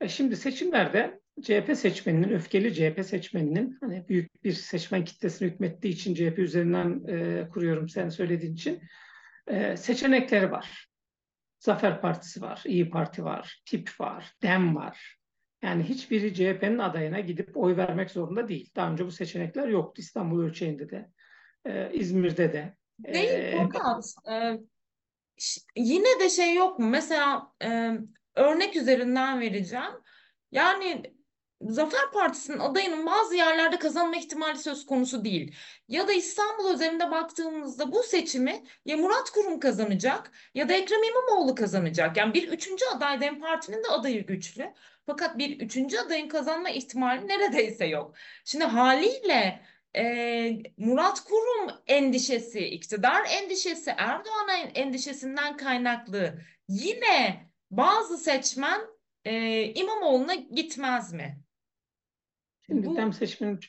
E 0.00 0.08
şimdi 0.08 0.36
seçimlerde 0.36 1.20
CHP 1.42 1.76
seçmeninin, 1.76 2.30
öfkeli 2.30 2.74
CHP 2.74 3.04
seçmeninin 3.04 3.78
hani 3.80 4.08
büyük 4.08 4.44
bir 4.44 4.52
seçmen 4.52 5.04
kitlesini 5.04 5.50
hükmettiği 5.50 5.94
için 5.94 6.14
CHP 6.14 6.38
üzerinden 6.38 7.02
e, 7.08 7.48
kuruyorum 7.48 7.88
sen 7.88 8.08
söylediğin 8.08 8.54
için 8.54 8.82
e, 9.46 9.76
seçenekleri 9.76 10.50
var. 10.50 10.88
Zafer 11.58 12.00
Partisi 12.00 12.42
var, 12.42 12.62
İyi 12.66 12.90
Parti 12.90 13.24
var, 13.24 13.62
TİP 13.66 14.00
var, 14.00 14.32
DEM 14.42 14.76
var. 14.76 15.18
Yani 15.62 15.82
hiçbiri 15.82 16.34
CHP'nin 16.34 16.78
adayına 16.78 17.20
gidip 17.20 17.56
oy 17.56 17.76
vermek 17.76 18.10
zorunda 18.10 18.48
değil. 18.48 18.70
Daha 18.76 18.92
önce 18.92 19.06
bu 19.06 19.10
seçenekler 19.10 19.68
yoktu 19.68 20.00
İstanbul 20.02 20.42
ölçeğinde 20.42 20.90
de, 20.90 21.08
e, 21.66 21.90
İzmir'de 21.92 22.52
de. 22.52 22.76
Değil 22.98 23.30
ee, 23.30 23.54
fakat 23.56 24.04
e, 24.30 24.58
yine 25.76 26.20
de 26.20 26.30
şey 26.30 26.54
yok 26.54 26.78
mu? 26.78 26.86
Mesela 26.88 27.52
e, 27.64 27.90
örnek 28.34 28.76
üzerinden 28.76 29.40
vereceğim. 29.40 29.92
Yani 30.52 31.14
Zafer 31.60 32.10
Partisi'nin 32.12 32.58
adayının 32.58 33.06
bazı 33.06 33.36
yerlerde 33.36 33.78
kazanma 33.78 34.16
ihtimali 34.16 34.58
söz 34.58 34.86
konusu 34.86 35.24
değil. 35.24 35.54
Ya 35.88 36.08
da 36.08 36.12
İstanbul 36.12 36.68
özelinde 36.68 37.10
baktığımızda 37.10 37.92
bu 37.92 38.02
seçimi 38.02 38.64
ya 38.84 38.96
Murat 38.96 39.30
Kurum 39.30 39.60
kazanacak 39.60 40.30
ya 40.54 40.68
da 40.68 40.72
Ekrem 40.74 41.02
İmamoğlu 41.02 41.54
kazanacak. 41.54 42.16
Yani 42.16 42.34
bir 42.34 42.48
üçüncü 42.48 42.84
aday 42.96 43.20
Dem 43.20 43.40
Parti'nin 43.40 43.84
de 43.84 43.88
adayı 43.88 44.26
güçlü. 44.26 44.74
Fakat 45.06 45.38
bir 45.38 45.60
üçüncü 45.60 45.98
adayın 45.98 46.28
kazanma 46.28 46.70
ihtimali 46.70 47.28
neredeyse 47.28 47.86
yok. 47.86 48.14
Şimdi 48.44 48.64
haliyle 48.64 49.60
e, 49.98 50.62
Murat 50.76 51.20
Kurum 51.24 51.76
endişesi, 51.86 52.60
iktidar 52.60 53.24
endişesi, 53.30 53.90
Erdoğan 53.96 54.48
endişesinden 54.74 55.56
kaynaklı 55.56 56.38
yine 56.68 57.50
bazı 57.70 58.18
seçmen 58.18 58.80
e, 59.24 59.64
İmamoğlu'na 59.64 60.34
gitmez 60.34 61.12
mi? 61.12 61.40
Şimdi 62.66 62.86
Bu... 62.86 62.96
dem 62.96 63.12
seçmenin 63.12 63.60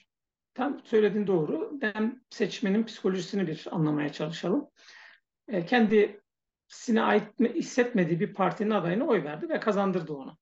tam 0.53 0.85
söylediğin 0.85 1.27
doğru. 1.27 1.81
Dem 1.81 2.21
seçmenin 2.29 2.83
psikolojisini 2.83 3.47
bir 3.47 3.67
anlamaya 3.71 4.11
çalışalım. 4.11 4.69
E, 5.47 5.65
kendisine 5.65 7.01
ait 7.01 7.39
hissetmediği 7.39 8.19
bir 8.19 8.33
partinin 8.33 8.71
adayına 8.71 9.05
oy 9.05 9.23
verdi 9.23 9.49
ve 9.49 9.59
kazandırdı 9.59 10.13
onu. 10.13 10.37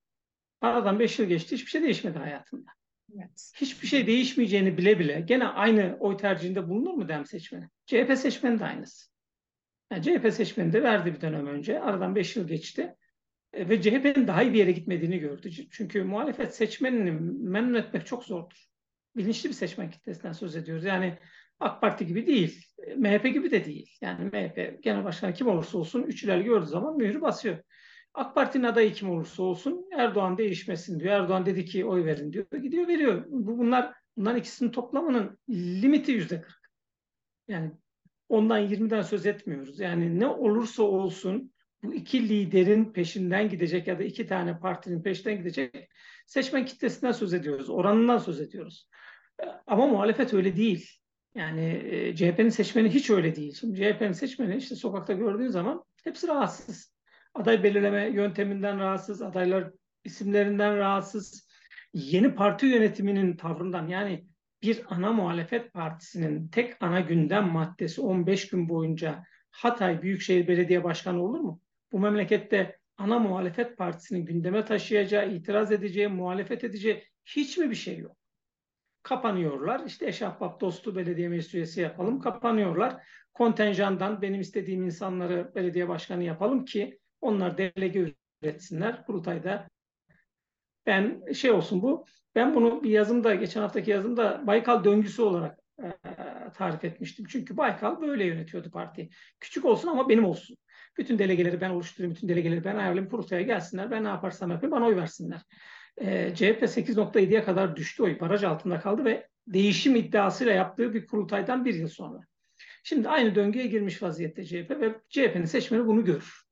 Aradan 0.62 1.00
beş 1.00 1.20
yıl 1.20 1.28
geçti, 1.28 1.56
hiçbir 1.56 1.70
şey 1.70 1.82
değişmedi 1.82 2.20
hayatında. 2.20 2.72
Evet. 3.16 3.52
Hiçbir 3.56 3.88
şey 3.88 4.08
değişmeyeceğini 4.08 4.78
bile 4.78 5.00
bile 5.00 5.22
gene 5.22 5.48
aynı 5.48 5.98
oy 6.00 6.18
tercihinde 6.18 6.70
bulunur 6.70 6.94
mu 6.94 7.10
dem 7.10 7.26
seçmeni? 7.26 7.70
CHP 7.86 8.18
seçmeni 8.18 8.60
de 8.60 8.66
aynısı. 8.66 9.12
Yani 9.92 10.04
CHP 10.04 10.34
seçmeni 10.34 10.74
de 10.74 10.84
verdi 10.84 11.14
bir 11.14 11.22
dönem 11.22 11.48
önce. 11.48 11.80
Aradan 11.80 12.16
beş 12.16 12.36
yıl 12.36 12.48
geçti. 12.48 12.96
E, 13.54 13.70
ve 13.70 13.82
CHP'nin 13.82 14.28
daha 14.28 14.44
iyi 14.44 14.54
bir 14.54 14.58
yere 14.58 14.72
gitmediğini 14.72 15.20
gördü. 15.20 15.52
Çünkü 15.72 16.04
muhalefet 16.04 16.56
seçmenini 16.56 17.12
memnun 17.50 17.74
etmek 17.74 18.06
çok 18.06 18.24
zordur. 18.24 18.66
Bilinçli 19.16 19.50
bir 19.50 19.54
seçmen 19.54 19.92
kitlesinden 19.92 20.32
söz 20.32 20.56
ediyoruz. 20.56 20.86
Yani 20.86 21.18
AK 21.60 21.82
Parti 21.82 22.06
gibi 22.06 22.28
değil, 22.28 22.66
MHP 22.98 23.24
gibi 23.24 23.52
de 23.52 23.66
değil. 23.66 23.98
Yani 24.02 24.26
MHP 24.26 24.84
genel 24.84 25.04
başkan 25.04 25.34
kim 25.34 25.48
olursa 25.48 25.78
olsun 25.78 26.04
üçler 26.04 26.40
gördüğü 26.40 26.66
zaman 26.66 26.98
mührü 26.98 27.22
basıyor. 27.22 27.58
AK 28.18 28.36
Parti'nin 28.36 28.64
adayı 28.64 28.94
kim 28.94 29.10
olursa 29.10 29.44
olsun 29.44 29.86
Erdoğan 29.92 30.38
değişmesin 30.38 31.00
diyor. 31.00 31.14
Erdoğan 31.14 31.46
dedi 31.46 31.66
ki 31.66 31.86
oy 31.86 32.06
verin 32.06 32.34
diyor. 32.34 32.46
Gidiyor 32.62 32.88
veriyor. 32.88 33.26
Bu, 33.28 33.58
bunlar 33.58 33.94
bunların 34.18 34.40
ikisinin 34.40 34.72
toplamının 34.72 35.38
limiti 35.50 36.12
yüzde 36.12 36.42
kırk. 36.42 36.72
Yani 37.48 37.72
ondan 38.30 38.62
20'den 38.62 39.02
söz 39.02 39.26
etmiyoruz. 39.26 39.80
Yani 39.80 40.20
ne 40.20 40.28
olursa 40.28 40.84
olsun 40.84 41.54
bu 41.84 41.94
iki 41.94 42.30
liderin 42.30 42.86
peşinden 42.86 43.50
gidecek 43.50 43.88
ya 43.88 44.00
da 44.00 44.04
iki 44.04 44.28
tane 44.28 44.60
partinin 44.60 45.04
peşinden 45.04 45.38
gidecek 45.38 45.90
seçmen 46.26 46.66
kitlesinden 46.66 47.12
söz 47.12 47.34
ediyoruz. 47.34 47.70
Oranından 47.70 48.18
söz 48.18 48.42
ediyoruz. 48.42 48.90
Ama 49.68 49.88
muhalefet 49.88 50.34
öyle 50.34 50.56
değil. 50.56 50.92
Yani 51.36 51.82
e, 51.86 52.16
CHP'nin 52.16 52.50
seçmeni 52.50 52.90
hiç 52.90 53.10
öyle 53.10 53.36
değil. 53.36 53.54
Şimdi 53.60 53.76
CHP'nin 53.76 54.12
seçmeni 54.12 54.56
işte 54.56 54.76
sokakta 54.76 55.14
gördüğün 55.14 55.48
zaman 55.48 55.84
hepsi 56.04 56.28
rahatsız. 56.28 56.97
Aday 57.38 57.64
belirleme 57.64 58.08
yönteminden 58.08 58.80
rahatsız, 58.80 59.22
adaylar 59.22 59.72
isimlerinden 60.04 60.78
rahatsız. 60.78 61.48
Yeni 61.94 62.36
parti 62.36 62.66
yönetiminin 62.66 63.38
tavrından 63.38 63.88
yani 63.88 64.28
bir 64.64 64.82
ana 64.88 65.14
muhalefet 65.14 65.74
partisinin 65.74 66.48
tek 66.48 66.84
ana 66.84 67.00
gündem 67.00 67.48
maddesi 67.48 68.02
15 68.02 68.50
gün 68.50 68.70
boyunca 68.70 69.24
Hatay 69.52 70.02
Büyükşehir 70.02 70.48
Belediye 70.48 70.84
Başkanı 70.84 71.24
olur 71.24 71.40
mu? 71.40 71.62
Bu 71.92 72.00
memlekette 72.00 72.78
ana 72.98 73.20
muhalefet 73.20 73.78
partisinin 73.78 74.26
gündeme 74.26 74.66
taşıyacağı, 74.66 75.32
itiraz 75.32 75.72
edeceği, 75.72 76.08
muhalefet 76.08 76.64
edeceği 76.64 77.04
hiç 77.26 77.58
mi 77.58 77.70
bir 77.70 77.76
şey 77.76 77.98
yok? 77.98 78.18
Kapanıyorlar. 79.04 79.82
İşte 79.86 80.08
eşahbap 80.08 80.62
dostu 80.62 80.96
belediye 80.96 81.30
meclis 81.30 81.54
üyesi 81.54 81.82
yapalım. 81.82 82.20
Kapanıyorlar. 82.20 83.04
Kontenjandan 83.34 84.22
benim 84.22 84.42
istediğim 84.42 84.84
insanları 84.84 85.52
belediye 85.56 85.88
başkanı 85.88 86.24
yapalım 86.24 86.66
ki 86.66 87.00
onlar 87.22 87.58
delege 87.58 88.14
üretsinler. 88.42 89.06
Kurultayda 89.06 89.68
ben 90.86 91.32
şey 91.34 91.52
olsun 91.52 91.82
bu. 91.82 92.06
Ben 92.36 92.56
bunu 92.56 92.84
bir 92.84 92.90
yazımda, 92.90 93.36
geçen 93.36 93.62
haftaki 93.62 93.92
yazımda 93.92 94.48
Baykal 94.48 94.84
döngüsü 94.84 95.22
olarak 95.22 95.60
e, 95.84 95.90
tarif 96.56 96.84
etmiştim. 96.84 97.26
Çünkü 97.30 97.58
Baykal 97.58 98.02
böyle 98.02 98.26
yönetiyordu 98.26 98.72
partiyi. 98.72 99.10
Küçük 99.40 99.66
olsun 99.66 99.88
ama 99.88 100.10
benim 100.10 100.26
olsun. 100.26 100.58
Bütün 100.98 101.20
delegeleri 101.20 101.62
ben 101.62 101.70
oluşturayım, 101.70 102.16
bütün 102.16 102.30
delegeleri 102.30 102.64
ben 102.64 102.76
ayarlayayım, 102.76 103.10
Kurultay'a 103.10 103.42
gelsinler. 103.42 103.92
Ben 103.92 104.04
ne 104.04 104.08
yaparsam 104.08 104.52
yapayım, 104.52 104.72
bana 104.72 104.86
oy 104.86 104.96
versinler. 104.96 105.42
E, 105.98 106.36
CHP 106.36 106.64
8.7'ye 106.64 107.44
kadar 107.44 107.76
düştü 107.76 108.04
oy. 108.04 108.20
Baraj 108.20 108.44
altında 108.44 108.80
kaldı 108.80 109.06
ve 109.06 109.28
değişim 109.48 109.96
iddiasıyla 109.96 110.54
yaptığı 110.54 110.94
bir 110.94 111.08
kurultaydan 111.08 111.66
bir 111.66 111.74
yıl 111.74 111.88
sonra. 111.88 112.20
Şimdi 112.84 113.10
aynı 113.10 113.36
döngüye 113.36 113.68
girmiş 113.68 114.04
vaziyette 114.04 114.46
CHP 114.46 114.70
ve 114.70 114.96
CHP'nin 115.10 115.46
seçmeni 115.46 115.86
bunu 115.88 116.06
görür. 116.06 116.47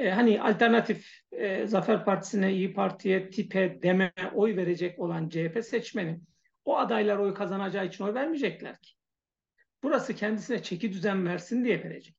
Ee, 0.00 0.10
hani 0.10 0.42
alternatif 0.42 1.22
e, 1.32 1.66
Zafer 1.66 2.04
Partisi'ne, 2.04 2.52
İyi 2.52 2.74
Parti'ye, 2.74 3.30
TİP'e, 3.30 3.82
DEM'e 3.82 4.12
oy 4.34 4.56
verecek 4.56 4.98
olan 4.98 5.28
CHP 5.28 5.64
seçmeni 5.64 6.20
o 6.64 6.78
adaylar 6.78 7.16
oy 7.16 7.34
kazanacağı 7.34 7.86
için 7.86 8.04
oy 8.04 8.14
vermeyecekler 8.14 8.80
ki. 8.80 8.90
Burası 9.82 10.14
kendisine 10.14 10.62
çeki 10.62 10.92
düzen 10.92 11.26
versin 11.26 11.64
diye 11.64 11.84
verecek. 11.84 12.16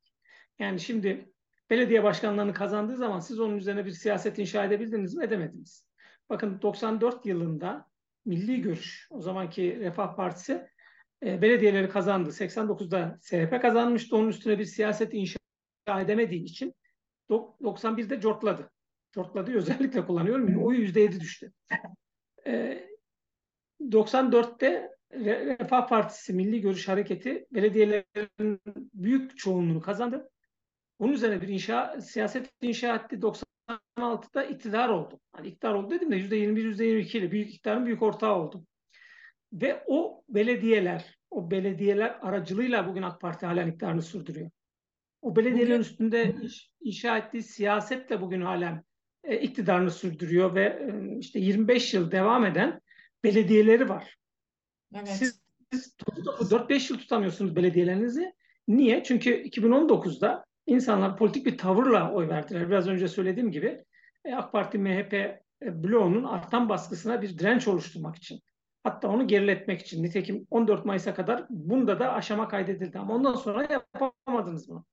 Yani 0.59 0.79
şimdi 0.79 1.29
belediye 1.69 2.03
başkanlarını 2.03 2.53
kazandığı 2.53 2.95
zaman 2.97 3.19
siz 3.19 3.39
onun 3.39 3.57
üzerine 3.57 3.85
bir 3.85 3.91
siyaset 3.91 4.39
inşa 4.39 4.65
edebildiniz 4.65 5.15
mi 5.15 5.25
edemediniz. 5.25 5.87
Bakın 6.29 6.61
94 6.61 7.25
yılında 7.25 7.85
Milli 8.25 8.61
Görüş, 8.61 9.07
o 9.11 9.21
zamanki 9.21 9.79
Refah 9.79 10.15
Partisi 10.15 10.67
e, 11.25 11.41
belediyeleri 11.41 11.89
kazandı. 11.89 12.29
89'da 12.29 13.17
SHP 13.21 13.61
kazanmıştı. 13.61 14.15
Onun 14.15 14.29
üstüne 14.29 14.59
bir 14.59 14.65
siyaset 14.65 15.13
inşa 15.13 15.37
edemediği 16.01 16.43
için 16.43 16.75
91'de 17.35 18.21
cortladı. 18.21 18.69
Cortladı 19.13 19.53
özellikle 19.53 20.05
kullanıyorum. 20.05 20.65
Oyu 20.65 20.85
%7 20.85 21.19
düştü. 21.19 21.51
E, 22.47 22.87
94'te 23.81 24.91
Refah 25.13 25.87
Partisi 25.87 26.33
Milli 26.33 26.61
Görüş 26.61 26.87
Hareketi 26.87 27.45
belediyelerin 27.51 28.59
büyük 28.93 29.37
çoğunluğunu 29.37 29.81
kazandı. 29.81 30.29
Onun 30.99 31.13
üzerine 31.13 31.41
bir 31.41 31.47
inşa, 31.47 32.01
siyaset 32.01 32.51
inşa 32.61 32.95
etti. 32.95 33.15
96'da 33.15 34.43
iktidar 34.43 34.89
oldu. 34.89 35.19
Hani 35.31 35.47
iktidar 35.47 35.73
oldu 35.73 35.89
dedim 35.89 36.11
de 36.11 36.17
%21, 36.17 36.75
%22 36.75 37.17
ile 37.17 37.31
büyük 37.31 37.49
iktidarın 37.49 37.85
büyük 37.85 38.01
ortağı 38.01 38.35
oldu. 38.35 38.65
Ve 39.53 39.83
o 39.87 40.23
belediyeler, 40.29 41.19
o 41.29 41.51
belediyeler 41.51 42.19
aracılığıyla 42.21 42.87
bugün 42.87 43.03
AK 43.03 43.21
Parti 43.21 43.45
halen 43.45 43.67
iktidarını 43.67 44.01
sürdürüyor. 44.01 44.51
O 45.21 45.35
belediyelerin 45.35 45.69
bugün, 45.71 45.81
üstünde 45.81 46.35
inşa 46.81 47.17
ettiği 47.17 47.43
siyaset 47.43 48.09
de 48.09 48.21
bugün 48.21 48.41
halen 48.41 48.83
e, 49.23 49.37
iktidarını 49.37 49.91
sürdürüyor 49.91 50.55
ve 50.55 50.63
e, 50.63 51.17
işte 51.19 51.39
25 51.39 51.93
yıl 51.93 52.11
devam 52.11 52.45
eden 52.45 52.81
belediyeleri 53.23 53.89
var. 53.89 54.17
Evet. 54.95 55.07
Siz, 55.07 55.41
siz 55.71 55.95
4-5 55.97 56.93
yıl 56.93 56.99
tutamıyorsunuz 56.99 57.55
belediyelerinizi. 57.55 58.33
Niye? 58.67 59.03
Çünkü 59.03 59.29
2019'da 59.29 60.45
insanlar 60.65 61.17
politik 61.17 61.45
bir 61.45 61.57
tavırla 61.57 62.11
oy 62.13 62.27
verdiler. 62.27 62.69
Biraz 62.69 62.87
önce 62.87 63.07
söylediğim 63.07 63.51
gibi 63.51 63.83
e, 64.25 64.35
AK 64.35 64.51
Parti 64.51 64.77
MHP 64.77 65.13
e, 65.13 65.43
bloğunun 65.83 66.23
artan 66.23 66.69
baskısına 66.69 67.21
bir 67.21 67.39
direnç 67.39 67.67
oluşturmak 67.67 68.15
için. 68.15 68.41
Hatta 68.83 69.07
onu 69.07 69.27
geriletmek 69.27 69.81
için. 69.81 70.03
Nitekim 70.03 70.47
14 70.51 70.85
Mayıs'a 70.85 71.13
kadar 71.13 71.45
bunda 71.49 71.99
da 71.99 72.13
aşama 72.13 72.47
kaydedildi. 72.47 72.99
Ama 72.99 73.13
ondan 73.13 73.33
sonra 73.33 73.67
yapamadınız 73.73 74.69
bunu. 74.69 74.85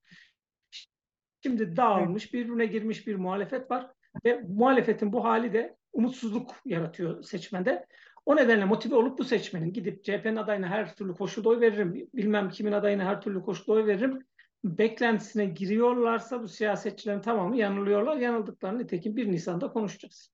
Şimdi 1.42 1.77
dağılmış, 1.77 2.35
birbirine 2.35 2.66
girmiş 2.66 3.07
bir 3.07 3.16
muhalefet 3.16 3.70
var. 3.70 3.90
Ve 4.24 4.40
muhalefetin 4.48 5.12
bu 5.12 5.24
hali 5.24 5.53
de 5.53 5.77
umutsuzluk 5.92 6.55
yaratıyor 6.64 7.22
seçmende. 7.22 7.87
O 8.27 8.37
nedenle 8.37 8.64
motive 8.64 8.94
olup 8.94 9.18
bu 9.18 9.24
seçmenin 9.24 9.72
gidip 9.72 10.05
CHP'nin 10.05 10.37
adayına 10.37 10.68
her 10.68 10.94
türlü 10.94 11.14
koşulda 11.14 11.48
oy 11.48 11.61
veririm, 11.61 12.09
bilmem 12.14 12.51
kimin 12.51 12.72
adayına 12.72 13.05
her 13.05 13.20
türlü 13.20 13.42
koşulda 13.42 13.72
oy 13.72 13.87
veririm 13.87 14.24
beklentisine 14.64 15.46
giriyorlarsa 15.46 16.42
bu 16.42 16.48
siyasetçilerin 16.48 17.20
tamamı 17.20 17.57
yanılıyorlar. 17.57 18.16
Yanıldıklarını 18.16 18.79
nitekim 18.79 19.16
1 19.16 19.33
Nisan'da 19.33 19.68
konuşacağız. 19.68 20.33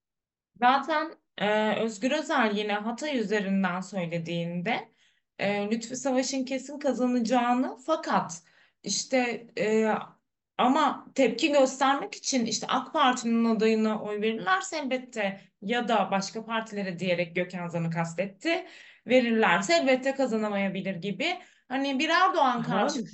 Zaten 0.58 1.14
e, 1.38 1.76
Özgür 1.80 2.10
Özel 2.10 2.56
yine 2.56 2.72
Hatay 2.72 3.18
üzerinden 3.18 3.80
söylediğinde 3.80 4.88
e, 5.38 5.70
Lütfü 5.70 5.96
Savaş'ın 5.96 6.44
kesin 6.44 6.78
kazanacağını 6.78 7.76
fakat 7.86 8.42
işte 8.82 9.46
e, 9.58 9.94
ama 10.58 11.06
tepki 11.14 11.52
göstermek 11.52 12.14
için 12.14 12.46
işte 12.46 12.66
AK 12.66 12.92
Parti'nin 12.92 13.44
adayına 13.44 14.02
oy 14.02 14.20
verirlerse 14.20 14.76
elbette 14.76 15.40
ya 15.62 15.88
da 15.88 16.08
başka 16.10 16.44
partilere 16.44 16.98
diyerek 16.98 17.36
Gökhan 17.36 17.68
Zan'ı 17.68 17.90
kastetti. 17.90 18.66
Verirlerse 19.06 19.74
elbette 19.74 20.14
kazanamayabilir 20.14 20.94
gibi. 20.94 21.38
Hani 21.68 21.98
bir 21.98 22.08
Erdoğan 22.08 22.62
karşıtı 22.62 23.10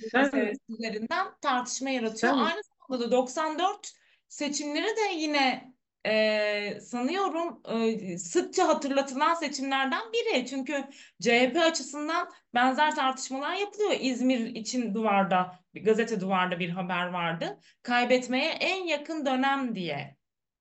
üzerinden 0.68 1.26
tartışma 1.40 1.90
yaratıyor. 1.90 2.32
Sen, 2.32 2.38
Aynı 2.38 2.60
zamanda 2.62 3.06
da 3.06 3.12
94 3.12 3.92
seçimleri 4.28 4.86
de 4.86 5.14
yine 5.16 5.74
e, 6.06 6.80
sanıyorum 6.80 7.62
e, 7.68 8.18
sıkça 8.18 8.68
hatırlatılan 8.68 9.34
seçimlerden 9.34 10.02
biri. 10.12 10.46
Çünkü 10.46 10.84
CHP 11.20 11.56
açısından 11.56 12.28
benzer 12.54 12.94
tartışmalar 12.94 13.54
yapılıyor. 13.54 13.92
İzmir 14.00 14.38
için 14.38 14.94
duvarda, 14.94 15.58
gazete 15.74 16.20
duvarda 16.20 16.58
bir 16.58 16.70
haber 16.70 17.06
vardı. 17.06 17.58
Kaybetmeye 17.82 18.50
en 18.50 18.84
yakın 18.86 19.26
dönem 19.26 19.74
diye 19.74 20.16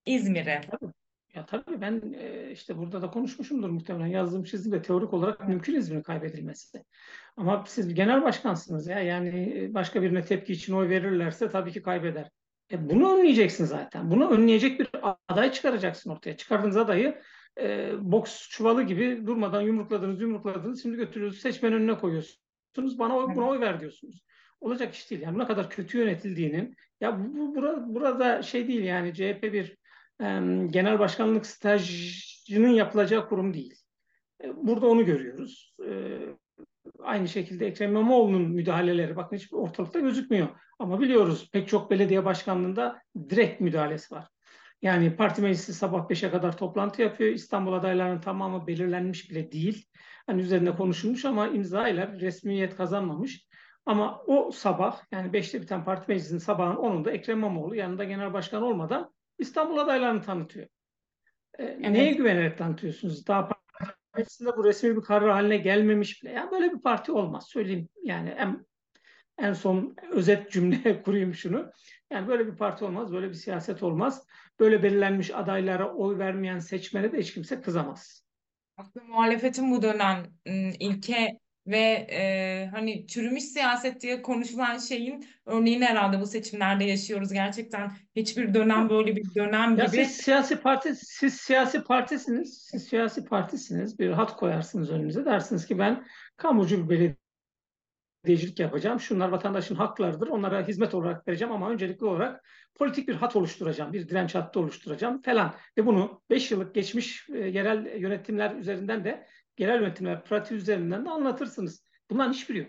İzmir'e. 0.06 0.62
Ya 1.36 1.46
tabii 1.46 1.82
ben 1.82 2.02
işte 2.52 2.78
burada 2.78 3.02
da 3.02 3.10
konuşmuşumdur 3.10 3.70
muhtemelen 3.70 4.08
yazdığım 4.08 4.44
çizimde 4.44 4.82
teorik 4.82 5.14
olarak 5.14 5.48
mümkün 5.48 5.76
İzmir'in 5.76 6.02
kaybedilmesi. 6.02 6.84
Ama 7.38 7.64
siz 7.68 7.94
genel 7.94 8.24
başkansınız 8.24 8.88
ya 8.88 9.00
yani 9.00 9.68
başka 9.74 10.02
birine 10.02 10.22
tepki 10.22 10.54
için 10.54 10.74
oy 10.74 10.90
verirlerse 10.90 11.50
tabii 11.50 11.72
ki 11.72 11.82
kaybeder. 11.82 12.30
E 12.72 12.90
bunu 12.90 13.18
önleyeceksin 13.18 13.66
zaten. 13.66 14.12
Bunu 14.12 14.30
önleyecek 14.30 14.80
bir 14.80 14.90
aday 15.28 15.52
çıkaracaksın 15.52 16.10
ortaya. 16.10 16.38
Çıkardığınız 16.38 16.78
adayı 16.78 17.22
e, 17.60 17.92
boks 18.00 18.50
çuvalı 18.50 18.84
gibi 18.84 19.28
durmadan 19.28 19.62
yumrukladınız 19.62 20.22
yumrukladınız 20.22 20.82
şimdi 20.82 20.98
götürüyorsunuz 20.98 21.42
seçmen 21.42 21.74
önüne 21.74 21.98
koyuyorsunuz. 21.98 23.00
Bana 23.00 23.18
oy, 23.18 23.36
buna 23.36 23.48
oy 23.48 23.60
ver 23.60 23.80
diyorsunuz. 23.80 24.24
Olacak 24.62 24.94
iş 24.94 25.12
değil. 25.12 25.22
Yani 25.22 25.38
ne 25.38 25.48
kadar 25.48 25.70
kötü 25.70 25.98
yönetildiğinin 25.98 26.76
ya 27.02 27.20
bu, 27.20 27.38
bu 27.38 27.56
burada, 27.56 27.96
burada 27.96 28.42
şey 28.42 28.68
değil 28.68 28.84
yani 28.84 29.14
CHP 29.14 29.44
bir 29.44 29.78
e, 30.22 30.26
genel 30.70 31.00
başkanlık 31.00 31.46
stajının 31.46 32.70
yapılacağı 32.70 33.30
kurum 33.30 33.54
değil. 33.54 33.76
E, 34.44 34.56
burada 34.56 34.88
onu 34.88 35.06
görüyoruz. 35.06 35.76
E, 35.88 36.20
aynı 37.00 37.28
şekilde 37.28 37.68
Ekrem 37.68 37.90
İmamoğlu'nun 37.90 38.52
müdahaleleri 38.52 39.16
bakın 39.16 39.36
hiç 39.36 39.54
ortalıkta 39.54 40.00
gözükmüyor. 40.00 40.48
Ama 40.80 41.02
biliyoruz 41.02 41.50
pek 41.54 41.68
çok 41.68 41.92
belediye 41.92 42.26
başkanlığında 42.26 43.02
direkt 43.30 43.62
müdahalesi 43.62 44.16
var. 44.16 44.28
Yani 44.82 45.16
parti 45.16 45.42
meclisi 45.42 45.74
sabah 45.74 46.10
5'e 46.10 46.32
kadar 46.32 46.58
toplantı 46.58 47.02
yapıyor. 47.02 47.34
İstanbul 47.34 47.74
adaylarının 47.74 48.22
tamamı 48.22 48.68
belirlenmiş 48.68 49.32
bile 49.32 49.52
değil. 49.52 49.86
Hani 50.28 50.42
üzerinde 50.42 50.76
konuşulmuş 50.76 51.26
ama 51.26 51.48
imza 51.48 51.88
ile 51.88 52.08
resmiyet 52.20 52.76
kazanmamış. 52.76 53.48
Ama 53.86 54.22
o 54.28 54.52
sabah 54.52 55.02
yani 55.12 55.32
5'te 55.32 55.62
biten 55.62 55.84
parti 55.84 56.06
meclisinin 56.08 56.40
sabahın 56.40 56.76
10'unda 56.76 57.12
Ekrem 57.12 57.38
İmamoğlu 57.38 57.76
yanında 57.76 58.04
genel 58.04 58.34
başkan 58.34 58.62
olmadan 58.64 59.14
İstanbul 59.38 59.78
adaylarını 59.78 60.22
tanıtıyor. 60.22 60.68
E, 61.60 61.64
evet. 61.64 61.90
Neye 61.90 62.14
güvenerek 62.14 62.58
tanıtıyorsunuz? 62.58 63.28
Daha 63.28 63.50
meclisinde 64.18 64.58
bu 64.58 64.64
resmi 64.66 64.98
bir 64.98 65.02
karar 65.02 65.30
haline 65.30 65.58
gelmemiş 65.58 66.24
bile. 66.24 66.32
Yani 66.32 66.52
böyle 66.52 66.72
bir 66.72 66.82
parti 66.82 67.12
olmaz. 67.12 67.48
Söyleyeyim 67.48 67.90
yani 68.04 68.30
en, 68.30 68.66
en 69.42 69.54
son 69.54 69.96
özet 70.12 70.52
cümle 70.52 71.02
kurayım 71.04 71.34
şunu. 71.34 71.72
Yani 72.12 72.28
böyle 72.28 72.48
bir 72.48 72.56
parti 72.56 72.86
olmaz, 72.86 73.14
böyle 73.14 73.30
bir 73.30 73.34
siyaset 73.34 73.84
olmaz. 73.84 74.28
Böyle 74.60 74.84
belirlenmiş 74.84 75.32
adaylara 75.32 75.94
oy 75.94 76.18
vermeyen 76.18 76.60
seçmene 76.60 77.12
de 77.12 77.18
hiç 77.18 77.34
kimse 77.34 77.62
kızamaz. 77.62 78.24
Aslında 78.78 79.06
muhalefetin 79.06 79.72
bu 79.72 79.82
dönem 79.82 80.18
ıı, 80.48 80.72
ilke 80.80 81.40
ve 81.68 82.08
e, 82.12 82.68
hani 82.72 83.08
çürümüş 83.08 83.44
siyaset 83.44 84.02
diye 84.02 84.22
konuşulan 84.22 84.78
şeyin 84.78 85.26
örneğini 85.46 85.86
herhalde 85.86 86.20
bu 86.22 86.26
seçimlerde 86.26 86.84
yaşıyoruz. 86.84 87.34
Gerçekten 87.34 87.92
hiçbir 88.16 88.54
dönem 88.54 88.90
böyle 88.90 89.16
bir 89.16 89.36
dönem 89.36 89.78
ya 89.78 89.86
gibi. 89.86 90.06
Siz 90.06 90.18
siyasi 90.18 90.56
parti 90.56 90.96
siz 90.96 91.34
siyasi 91.34 91.84
partisiniz. 91.84 92.68
Siz 92.72 92.84
siyasi 92.84 93.26
partisiniz. 93.26 94.00
Bir 94.00 94.10
hat 94.10 94.36
koyarsınız 94.36 94.90
önünüze. 94.90 95.26
Dersiniz 95.26 95.66
ki 95.66 95.80
ben 95.80 96.06
kamucu 96.38 96.84
bir 96.84 96.90
belediye 96.90 97.16
belediyecilik 98.24 98.60
yapacağım. 98.60 99.00
Şunlar 99.00 99.30
vatandaşın 99.30 99.76
haklarıdır. 99.76 100.28
Onlara 100.28 100.68
hizmet 100.68 100.94
olarak 100.94 101.28
vereceğim 101.28 101.54
ama 101.54 101.70
öncelikli 101.70 102.06
olarak 102.06 102.44
politik 102.76 103.08
bir 103.08 103.16
hat 103.16 103.36
oluşturacağım. 103.36 103.94
Bir 103.94 104.10
direnç 104.10 104.36
hattı 104.36 104.60
oluşturacağım 104.60 105.22
falan. 105.22 105.56
Ve 105.78 105.86
bunu 105.86 106.22
5 106.30 106.52
yıllık 106.52 106.76
geçmiş 106.76 107.30
e, 107.30 107.38
yerel 107.38 108.00
yönetimler 108.02 108.56
üzerinden 108.56 109.04
de 109.04 109.28
yerel 109.58 109.82
yönetimler 109.82 110.24
pratiği 110.24 110.60
üzerinden 110.60 111.06
de 111.06 111.10
anlatırsınız. 111.10 111.84
Bunların 112.10 112.34
hiçbiri 112.34 112.58
yok. 112.58 112.68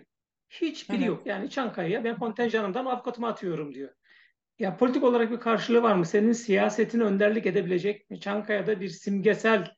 Hiçbiri 0.49 0.97
evet. 0.97 1.07
yok. 1.07 1.25
Yani 1.25 1.49
Çankaya'ya 1.49 2.03
ben 2.03 2.19
kontenjanımdan 2.19 2.85
avukatımı 2.85 3.27
atıyorum 3.27 3.73
diyor. 3.73 3.89
Ya 4.59 4.77
politik 4.77 5.03
olarak 5.03 5.31
bir 5.31 5.39
karşılığı 5.39 5.83
var 5.83 5.95
mı? 5.95 6.05
Senin 6.05 6.31
siyasetini 6.31 7.03
önderlik 7.03 7.45
edebilecek 7.45 8.09
mi? 8.09 8.19
Çankaya'da 8.19 8.79
bir 8.81 8.89
simgesel 8.89 9.71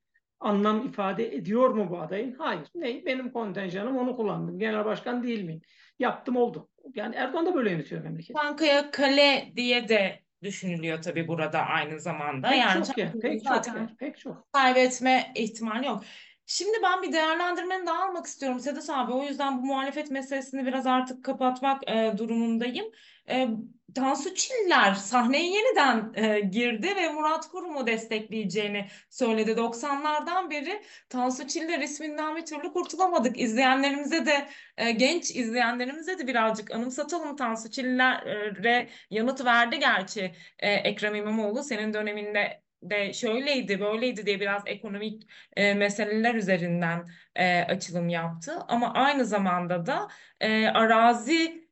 anlam 0.44 0.86
ifade 0.88 1.36
ediyor 1.36 1.70
mu 1.70 1.90
bu 1.90 2.00
adayın? 2.00 2.36
Hayır. 2.38 2.68
Ne? 2.76 3.06
Benim 3.06 3.32
kontenjanım 3.32 3.98
onu 3.98 4.16
kullandım. 4.16 4.60
Genel 4.60 4.86
başkan 4.86 5.24
değil 5.24 5.44
miyim? 5.44 5.62
Yaptım 6.00 6.36
oldu. 6.36 6.70
Yani 6.96 7.16
Erdoğan 7.16 7.46
da 7.46 7.56
böyle 7.56 7.72
yönetiyor 7.72 8.04
memleketi. 8.04 8.34
Çankaya 8.34 8.92
kale 8.92 9.54
diye 9.56 9.90
de 9.90 10.20
düşünülüyor 10.44 11.02
tabii 11.02 11.28
burada 11.28 11.60
aynı 11.60 12.00
zamanda. 12.00 12.50
Pek 12.50 12.60
yani 12.60 12.86
çok 12.86 12.98
ya, 12.98 13.14
pek 13.22 13.42
zaten 13.42 13.88
çok, 13.88 14.00
pek 14.00 14.18
çok. 14.18 14.54
Kaybetme 14.54 15.32
ihtimali 15.36 15.86
yok. 15.86 16.04
Şimdi 16.46 16.78
ben 16.84 17.02
bir 17.02 17.14
değerlendirmeni 17.14 17.88
daha 17.88 18.04
almak 18.04 18.26
istiyorum 18.26 18.60
Sedat 18.60 18.90
abi. 18.90 19.12
O 19.12 19.24
yüzden 19.24 19.58
bu 19.58 19.66
muhalefet 19.66 20.12
meselesini 20.12 20.66
biraz 20.66 20.88
artık 20.88 21.24
kapatmak 21.24 21.90
e, 21.90 22.14
durumundayım. 22.18 22.86
E, 23.30 23.50
Tansu 23.96 24.36
Çiller 24.36 24.94
sahneye 24.94 25.46
yeniden 25.46 26.14
e, 26.16 26.40
girdi 26.40 26.96
ve 26.96 27.10
Murat 27.10 27.48
Kurum'u 27.52 27.88
destekleyeceğini 27.88 28.88
söyledi. 29.10 29.52
90'lardan 29.52 30.50
beri 30.50 30.84
Tansu 31.10 31.48
Çiller 31.48 31.80
isminden 31.80 32.36
bir 32.36 32.46
türlü 32.46 32.74
kurtulamadık. 32.74 33.40
İzleyenlerimize 33.40 34.26
de 34.26 34.48
e, 34.78 34.92
genç 34.92 35.32
izleyenlerimize 35.32 36.20
de 36.20 36.28
birazcık 36.28 36.72
anımsatalım. 36.72 37.36
Tansu 37.36 37.72
Çiller'e 37.72 38.90
yanıt 39.10 39.46
verdi 39.46 39.80
gerçi 39.80 40.36
e, 40.60 40.74
Ekrem 40.74 41.16
İmamoğlu 41.16 41.64
senin 41.64 41.94
döneminde 41.94 42.64
de 42.82 43.14
şöyleydi 43.14 43.80
böyleydi 43.80 44.26
diye 44.26 44.40
biraz 44.40 44.64
ekonomik 44.66 45.28
e, 45.56 45.74
meseleler 45.74 46.36
üzerinden 46.36 47.06
e, 47.36 47.62
açılım 47.62 48.10
yaptı. 48.10 48.60
Ama 48.68 48.94
aynı 48.94 49.26
zamanda 49.26 49.86
da 49.86 50.08
e, 50.40 50.68
arazi 50.68 51.63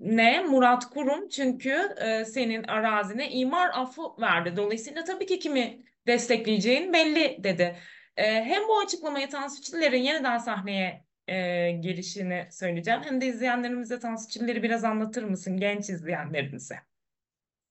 ne 0.00 0.40
Murat 0.40 0.90
Kurum 0.90 1.28
çünkü 1.28 1.88
e, 2.00 2.24
senin 2.24 2.64
arazine 2.64 3.30
imar 3.30 3.70
affı 3.74 4.02
verdi. 4.20 4.56
Dolayısıyla 4.56 5.04
tabii 5.04 5.26
ki 5.26 5.38
kimi 5.38 5.82
destekleyeceğin 6.06 6.92
belli 6.92 7.44
dedi. 7.44 7.76
E, 8.16 8.44
hem 8.44 8.62
bu 8.68 8.78
açıklamayı 8.78 9.28
Tansu 9.28 9.62
Çiller'in 9.62 10.02
yeniden 10.02 10.38
sahneye 10.38 11.04
e, 11.28 11.70
girişini 11.70 12.48
söyleyeceğim. 12.50 13.00
Hem 13.04 13.20
de 13.20 13.26
izleyenlerimize 13.26 13.98
Tansu 13.98 14.28
Çiller'i 14.28 14.62
biraz 14.62 14.84
anlatır 14.84 15.22
mısın 15.22 15.56
genç 15.56 15.90
izleyenlerimize? 15.90 16.76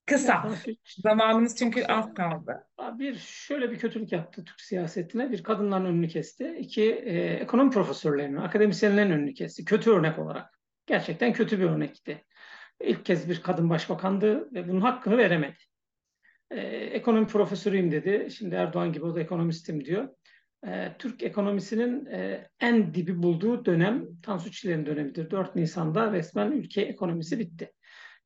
Kısa. 0.05 0.49
Zamanımız 0.85 1.55
çünkü 1.55 1.85
az 1.85 2.13
kaldı. 2.13 2.67
Bir 2.79 3.15
şöyle 3.15 3.71
bir 3.71 3.79
kötülük 3.79 4.11
yaptı 4.11 4.45
Türk 4.45 4.61
siyasetine. 4.61 5.31
Bir 5.31 5.43
kadınların 5.43 5.85
önünü 5.85 6.07
kesti. 6.07 6.57
İki 6.59 6.91
e, 6.91 7.33
ekonomi 7.33 7.71
profesörlerinin, 7.71 8.37
akademisyenlerin 8.37 9.11
önünü 9.11 9.33
kesti. 9.33 9.65
Kötü 9.65 9.91
örnek 9.91 10.19
olarak. 10.19 10.58
Gerçekten 10.89 11.33
kötü 11.33 11.59
bir 11.59 11.63
örnekti. 11.63 12.25
İlk 12.81 13.05
kez 13.05 13.29
bir 13.29 13.41
kadın 13.41 13.69
başbakandı 13.69 14.53
ve 14.53 14.67
bunun 14.67 14.81
hakkını 14.81 15.17
veremedi. 15.17 15.57
E, 16.51 16.59
ekonomi 16.67 17.27
profesörüyüm 17.27 17.91
dedi. 17.91 18.27
Şimdi 18.31 18.55
Erdoğan 18.55 18.93
gibi 18.93 19.05
o 19.05 19.15
da 19.15 19.19
ekonomistim 19.19 19.85
diyor. 19.85 20.09
E, 20.67 20.95
Türk 20.99 21.23
ekonomisinin 21.23 22.05
e, 22.05 22.47
en 22.59 22.93
dibi 22.93 23.23
bulduğu 23.23 23.65
dönem 23.65 24.05
Tansu 24.23 24.51
Çiller'in 24.51 24.85
dönemidir. 24.85 25.31
4 25.31 25.55
Nisan'da 25.55 26.11
resmen 26.11 26.51
ülke 26.51 26.81
ekonomisi 26.81 27.39
bitti. 27.39 27.71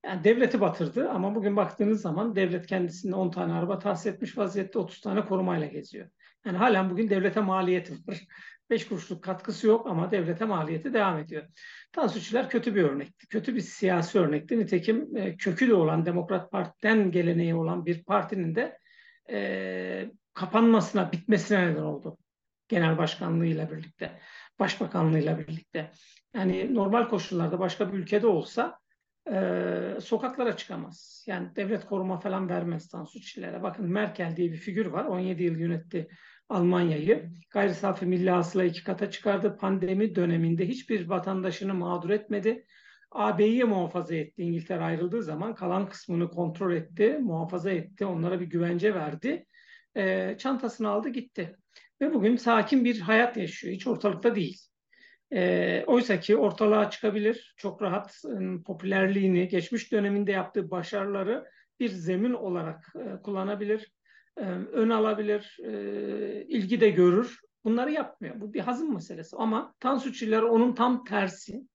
Yani 0.06 0.24
devleti 0.24 0.62
batırdı 0.62 1.10
ama 1.10 1.36
bugün 1.36 1.56
baktığınız 1.56 2.02
zaman 2.02 2.36
devlet 2.36 2.68
kendisinde 2.68 3.16
10 3.16 3.32
tane 3.32 3.54
araba 3.54 3.80
tahsis 3.80 4.06
etmiş 4.06 4.38
vaziyette 4.38 4.80
30 4.80 5.02
tane 5.02 5.26
korumayla 5.26 5.68
geziyor. 5.68 6.10
Yani 6.46 6.58
halen 6.58 6.90
bugün 6.90 7.10
devlete 7.10 7.40
maliyeti 7.40 7.94
var. 7.94 8.28
5 8.70 8.88
kuruşluk 8.88 9.24
katkısı 9.24 9.68
yok 9.68 9.88
ama 9.88 10.12
devlete 10.12 10.46
maliyeti 10.46 10.94
devam 10.94 11.20
ediyor. 11.20 11.44
Tansu 11.92 12.50
kötü 12.50 12.76
bir 12.76 12.84
örnekti. 12.84 13.28
Kötü 13.28 13.56
bir 13.56 13.62
siyasi 13.62 14.20
örnekti. 14.20 14.60
Nitekim 14.60 15.18
e, 15.18 15.38
kökü 15.38 15.68
de 15.68 15.74
olan 15.74 16.06
Demokrat 16.06 16.52
Parti'den 16.52 17.12
geleneği 17.12 17.56
olan 17.56 17.86
bir 17.86 18.04
partinin 18.04 18.56
de 18.56 18.78
e, 19.30 20.12
kapanmasına, 20.34 21.12
bitmesine 21.12 21.68
neden 21.68 21.82
oldu. 21.82 22.18
Genel 22.68 22.98
başkanlığıyla 22.98 23.72
birlikte, 23.72 24.20
başbakanlığıyla 24.60 25.40
birlikte. 25.40 25.92
Yani 26.36 26.74
normal 26.74 27.08
koşullarda 27.08 27.60
başka 27.60 27.94
bir 27.94 27.98
ülkede 27.98 28.28
olsa 28.28 28.80
e, 29.32 29.98
sokaklara 30.02 30.58
çıkamaz. 30.58 31.26
Yani 31.28 31.56
devlet 31.56 31.86
koruma 31.86 32.20
falan 32.20 32.50
vermez 32.50 32.88
Tansu 32.88 33.22
Çiller'e. 33.22 33.64
Bakın 33.64 33.86
Merkel 33.90 34.36
diye 34.36 34.52
bir 34.52 34.58
figür 34.58 34.86
var. 34.86 35.06
17 35.06 35.44
yıl 35.44 35.58
yönetti 35.58 36.08
Almanya'yı. 36.50 37.30
Gayri 37.50 37.74
safi 37.74 38.06
milli 38.06 38.30
hasıla 38.30 38.64
iki 38.64 38.84
kata 38.84 39.12
çıkardı. 39.12 39.58
Pandemi 39.58 40.16
döneminde 40.16 40.68
hiçbir 40.68 41.10
vatandaşını 41.10 41.74
mağdur 41.74 42.10
etmedi. 42.10 42.66
AB'yi 43.12 43.64
muhafaza 43.64 44.16
etti. 44.16 44.42
İngiltere 44.42 44.84
ayrıldığı 44.84 45.24
zaman 45.24 45.56
kalan 45.56 45.90
kısmını 45.90 46.30
kontrol 46.30 46.74
etti, 46.74 47.18
muhafaza 47.22 47.72
etti. 47.72 48.06
Onlara 48.06 48.40
bir 48.40 48.46
güvence 48.46 48.96
verdi. 48.96 49.46
E, 49.96 50.36
çantasını 50.38 50.90
aldı 50.90 51.10
gitti. 51.10 51.56
Ve 52.02 52.14
bugün 52.14 52.36
sakin 52.36 52.86
bir 52.86 53.00
hayat 53.00 53.38
yaşıyor. 53.38 53.74
Hiç 53.74 53.88
ortalıkta 53.88 54.36
değil. 54.36 54.58
E, 55.34 55.84
oysa 55.88 56.20
ki 56.20 56.38
ortalığa 56.38 56.90
çıkabilir, 56.90 57.54
çok 57.58 57.82
rahat 57.82 58.22
ıı, 58.26 58.64
popülerliğini, 58.64 59.48
geçmiş 59.48 59.92
döneminde 59.92 60.32
yaptığı 60.32 60.72
başarıları 60.72 61.46
bir 61.80 61.90
zemin 61.90 62.34
olarak 62.34 62.94
e, 62.96 63.22
kullanabilir, 63.22 63.82
e, 63.82 64.03
ön 64.72 64.90
alabilir, 64.90 65.58
ilgi 66.48 66.82
de 66.82 66.90
görür. 66.90 67.40
Bunları 67.64 67.92
yapmıyor. 67.92 68.42
Bu 68.42 68.54
bir 68.54 68.60
hazım 68.60 68.94
meselesi. 68.94 69.36
Ama 69.36 69.74
Tansu 69.80 70.14
Çiller 70.14 70.42
onun 70.42 70.76
tam 70.76 71.04
tersi. 71.04 71.68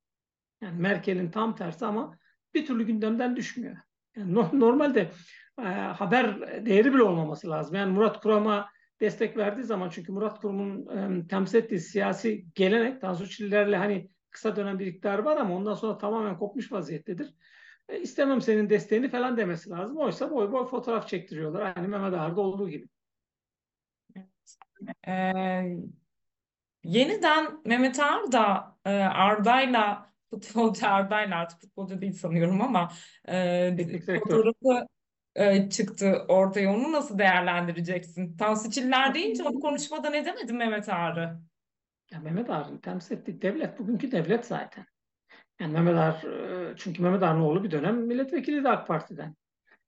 Yani 0.61 0.81
Merkel'in 0.81 1.31
tam 1.31 1.57
tersi 1.57 1.87
ama 1.87 2.19
bir 2.55 2.67
türlü 2.67 2.87
gündemden 2.87 3.37
düşmüyor. 3.37 3.77
Yani 4.17 4.35
no, 4.35 4.51
normalde 4.53 5.11
e, 5.59 5.63
haber 5.73 6.41
değeri 6.67 6.95
bile 6.95 7.03
olmaması 7.03 7.51
lazım. 7.51 7.75
Yani 7.75 7.93
Murat 7.93 8.21
Kuram'a 8.21 8.69
destek 9.01 9.37
verdiği 9.37 9.65
zaman 9.65 9.89
çünkü 9.89 10.13
Murat 10.13 10.41
Kurum'un 10.41 10.97
e, 10.97 11.27
temsil 11.29 11.59
ettiği 11.59 11.81
siyasi 11.81 12.47
gelenek 12.55 13.01
Tansu 13.01 13.29
Çiller'le 13.29 13.77
hani 13.77 14.11
kısa 14.31 14.57
dönem 14.57 14.79
bir 14.79 14.87
iktidar 14.87 15.19
var 15.19 15.37
ama 15.37 15.57
ondan 15.57 15.75
sonra 15.75 15.99
tamamen 15.99 16.39
kopmuş 16.39 16.73
vaziyettedir. 16.73 17.35
E, 17.89 18.01
istemem 18.01 18.41
senin 18.41 18.71
desteğini 18.71 19.09
falan 19.09 19.37
demesi 19.37 19.71
lazım. 19.71 19.97
Oysa 19.97 20.31
boy 20.31 20.53
boy 20.53 20.67
fotoğraf 20.67 21.09
çektiriyorlar. 21.09 21.75
Hani 21.75 21.89
Mehmet 21.89 22.15
Ağar'da 22.15 22.41
olduğu 22.41 22.69
gibi. 22.69 22.89
Ee, 25.09 25.63
yeniden 26.85 27.61
Mehmet 27.65 28.01
Ağar 28.01 28.33
da 28.33 28.77
e, 28.85 28.91
Arda'yla 28.91 30.13
futbolcu 30.31 30.87
Arda'yla 30.89 31.37
artık 31.37 31.61
futbolcu 31.61 32.01
değil 32.01 32.13
sanıyorum 32.13 32.63
ama 32.63 32.93
e, 33.29 33.77
fotoğrafı 34.07 34.89
e, 35.35 35.71
çıktı 35.71 36.25
ortaya. 36.29 36.75
Onu 36.75 36.93
nasıl 36.93 37.19
değerlendireceksin? 37.19 38.37
Tansu 38.37 38.71
Çiller 38.71 39.15
deyince 39.15 39.45
onu 39.45 39.61
konuşmadan 39.61 40.15
edemedim 40.15 40.57
Mehmet 40.57 40.89
Ağar'ı. 40.89 41.41
Ya 42.13 42.21
Mehmet 42.21 42.51
Ağar'ın 42.51 42.79
temsil 42.79 43.17
ettiği 43.17 43.43
devlet 43.43 43.79
bugünkü 43.79 44.13
devlet 44.13 44.47
zaten. 44.47 44.87
Yani 45.61 45.73
Mehmet 45.73 45.95
Ağar, 45.95 46.23
e, 46.23 46.75
çünkü 46.77 47.03
Mehmet 47.03 47.23
Ağar'ın 47.23 47.41
oğlu 47.41 47.65
bir 47.65 47.71
dönem 47.71 48.07
milletvekili 48.07 48.65
de 48.65 48.69
AK 48.69 48.87
Parti'den. 48.87 49.35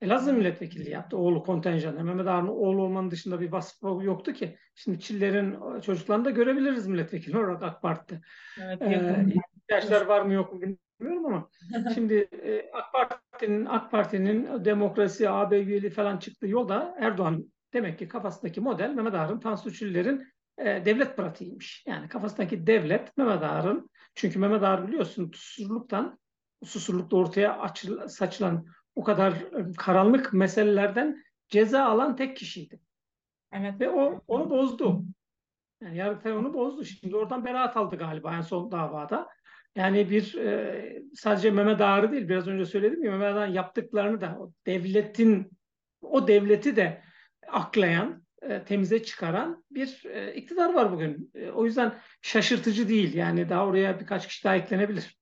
Elazığ 0.02 0.32
milletvekili 0.32 0.90
yaptı. 0.90 1.16
Oğlu 1.16 1.42
kontenjanı. 1.42 2.04
Mehmet 2.04 2.26
Ağar'ın 2.26 2.46
oğlu 2.46 2.82
olmanın 2.82 3.10
dışında 3.10 3.40
bir 3.40 3.52
vasfı 3.52 3.86
yoktu 3.86 4.32
ki. 4.32 4.56
Şimdi 4.74 5.00
Çiller'in 5.00 5.80
çocuklarını 5.80 6.24
da 6.24 6.30
görebiliriz 6.30 6.86
milletvekili 6.86 7.38
olarak 7.38 7.62
AK 7.62 7.82
Parti'de. 7.82 8.20
Evet, 8.60 8.82
ee, 8.82 9.26
ihtiyaçlar 9.54 10.06
var 10.06 10.22
mı 10.22 10.32
yok 10.32 10.52
mu 10.52 10.60
bilmiyorum 10.60 11.26
ama 11.26 11.48
şimdi 11.94 12.14
e, 12.14 12.70
AK 12.72 12.92
Parti'nin 12.92 13.66
AK 13.66 13.90
Parti'nin 13.90 14.64
demokrasi, 14.64 15.30
AB 15.30 15.60
üyeliği 15.60 15.90
falan 15.90 16.18
çıktığı 16.18 16.46
yolda 16.46 16.96
Erdoğan 17.00 17.52
demek 17.72 17.98
ki 17.98 18.08
kafasındaki 18.08 18.60
model 18.60 18.90
Mehmet 18.90 19.14
Ağar'ın, 19.14 19.40
Tansu 19.40 19.72
Çiller'in 19.72 20.26
e, 20.58 20.64
devlet 20.64 21.16
pratiğiymiş. 21.16 21.84
Yani 21.86 22.08
kafasındaki 22.08 22.66
devlet 22.66 23.16
Mehmet 23.16 23.42
Ağar'ın 23.42 23.90
çünkü 24.14 24.38
Mehmet 24.38 24.62
Ağar 24.62 24.88
biliyorsun 24.88 25.30
susuzluktan 25.34 26.18
susuzlukta 26.64 27.16
ortaya 27.16 27.58
açıl, 27.58 28.08
saçılan 28.08 28.66
o 28.94 29.04
kadar 29.04 29.32
e, 29.32 29.72
karanlık 29.76 30.32
meselelerden 30.32 31.24
ceza 31.48 31.84
alan 31.84 32.16
tek 32.16 32.36
kişiydi. 32.36 32.80
Evet. 33.52 33.80
Ve 33.80 33.90
o 33.90 34.22
onu 34.28 34.50
bozdu. 34.50 35.04
Yani 35.80 35.96
Yargıtay 35.96 36.32
onu 36.32 36.54
bozdu. 36.54 36.84
Şimdi 36.84 37.16
oradan 37.16 37.44
beraat 37.44 37.76
aldı 37.76 37.96
galiba 37.96 38.36
en 38.36 38.40
son 38.40 38.72
davada. 38.72 39.28
Yani 39.76 40.10
bir 40.10 40.34
e, 40.34 41.02
sadece 41.14 41.50
Mehmet 41.50 41.80
Ağar'ı 41.80 42.12
değil 42.12 42.28
biraz 42.28 42.48
önce 42.48 42.66
söyledim 42.66 43.04
ya 43.04 43.10
Mehmet 43.10 43.36
Ağar'ın 43.36 43.52
yaptıklarını 43.52 44.20
da 44.20 44.36
o 44.40 44.52
devletin 44.66 45.50
o 46.02 46.28
devleti 46.28 46.76
de 46.76 47.02
aklayan, 47.48 48.22
e, 48.42 48.64
temize 48.64 49.02
çıkaran 49.02 49.64
bir 49.70 50.02
e, 50.04 50.34
iktidar 50.34 50.74
var 50.74 50.92
bugün. 50.92 51.30
E, 51.34 51.50
o 51.50 51.64
yüzden 51.64 51.94
şaşırtıcı 52.22 52.88
değil. 52.88 53.14
Yani 53.14 53.48
daha 53.48 53.66
oraya 53.66 54.00
birkaç 54.00 54.28
kişi 54.28 54.44
daha 54.44 54.56
eklenebilir. 54.56 55.20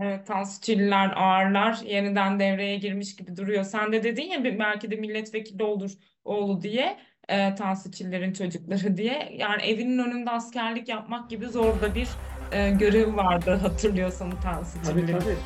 Evet, 0.00 0.26
Tansu 0.26 0.60
Çiller 0.60 1.12
ağırlar 1.16 1.78
yeniden 1.84 2.40
devreye 2.40 2.76
girmiş 2.76 3.16
gibi 3.16 3.36
duruyor. 3.36 3.64
Sen 3.64 3.92
de 3.92 4.02
dedin 4.02 4.22
ya 4.22 4.44
belki 4.44 4.90
de 4.90 4.96
milletvekili 4.96 5.62
olur 5.62 5.90
oğlu 6.24 6.62
diye 6.62 6.98
e, 7.28 7.54
Tansu 7.54 7.92
Çiller'in 7.92 8.32
çocukları 8.32 8.96
diye. 8.96 9.32
Yani 9.36 9.62
evinin 9.62 9.98
önünde 9.98 10.30
askerlik 10.30 10.88
yapmak 10.88 11.30
gibi 11.30 11.46
zor 11.46 11.80
da 11.80 11.94
bir 11.94 12.08
e, 12.52 12.70
görev 12.70 13.16
vardı 13.16 13.50
hatırlıyorsan 13.62 14.40
Tansu 14.40 14.82
Çiller'in 14.84 15.38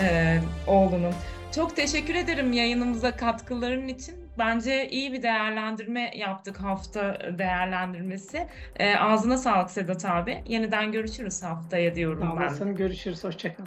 e, 0.00 0.40
oğlunun. 0.66 1.14
Çok 1.54 1.76
teşekkür 1.76 2.14
ederim 2.14 2.52
yayınımıza 2.52 3.16
katkıların 3.16 3.88
için. 3.88 4.21
Bence 4.38 4.88
iyi 4.90 5.12
bir 5.12 5.22
değerlendirme 5.22 6.10
yaptık 6.16 6.60
hafta 6.60 7.18
değerlendirmesi. 7.38 8.46
E, 8.76 8.96
ağzına 8.96 9.38
sağlık 9.38 9.70
Sedat 9.70 10.04
abi. 10.04 10.42
Yeniden 10.48 10.92
görüşürüz 10.92 11.42
haftaya 11.42 11.94
diyorum 11.94 12.22
Sağ 12.22 12.36
ben. 12.40 12.42
olasın. 12.46 12.74
Görüşürüz. 12.76 13.24
Hoşçakal. 13.24 13.64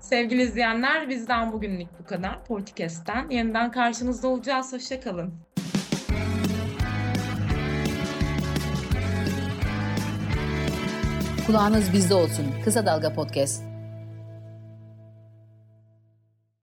Sevgili 0.00 0.42
izleyenler 0.42 1.08
bizden 1.08 1.52
bugünlük 1.52 1.88
bu 2.00 2.04
kadar. 2.06 2.44
Politikest'ten 2.44 3.28
yeniden 3.30 3.70
karşınızda 3.70 4.28
olacağız. 4.28 4.72
Hoşça 4.72 5.00
kalın. 5.00 5.34
Kulağınız 11.46 11.92
bizde 11.92 12.14
olsun. 12.14 12.46
Kısa 12.64 12.86
Dalga 12.86 13.12
Podcast. 13.12 13.73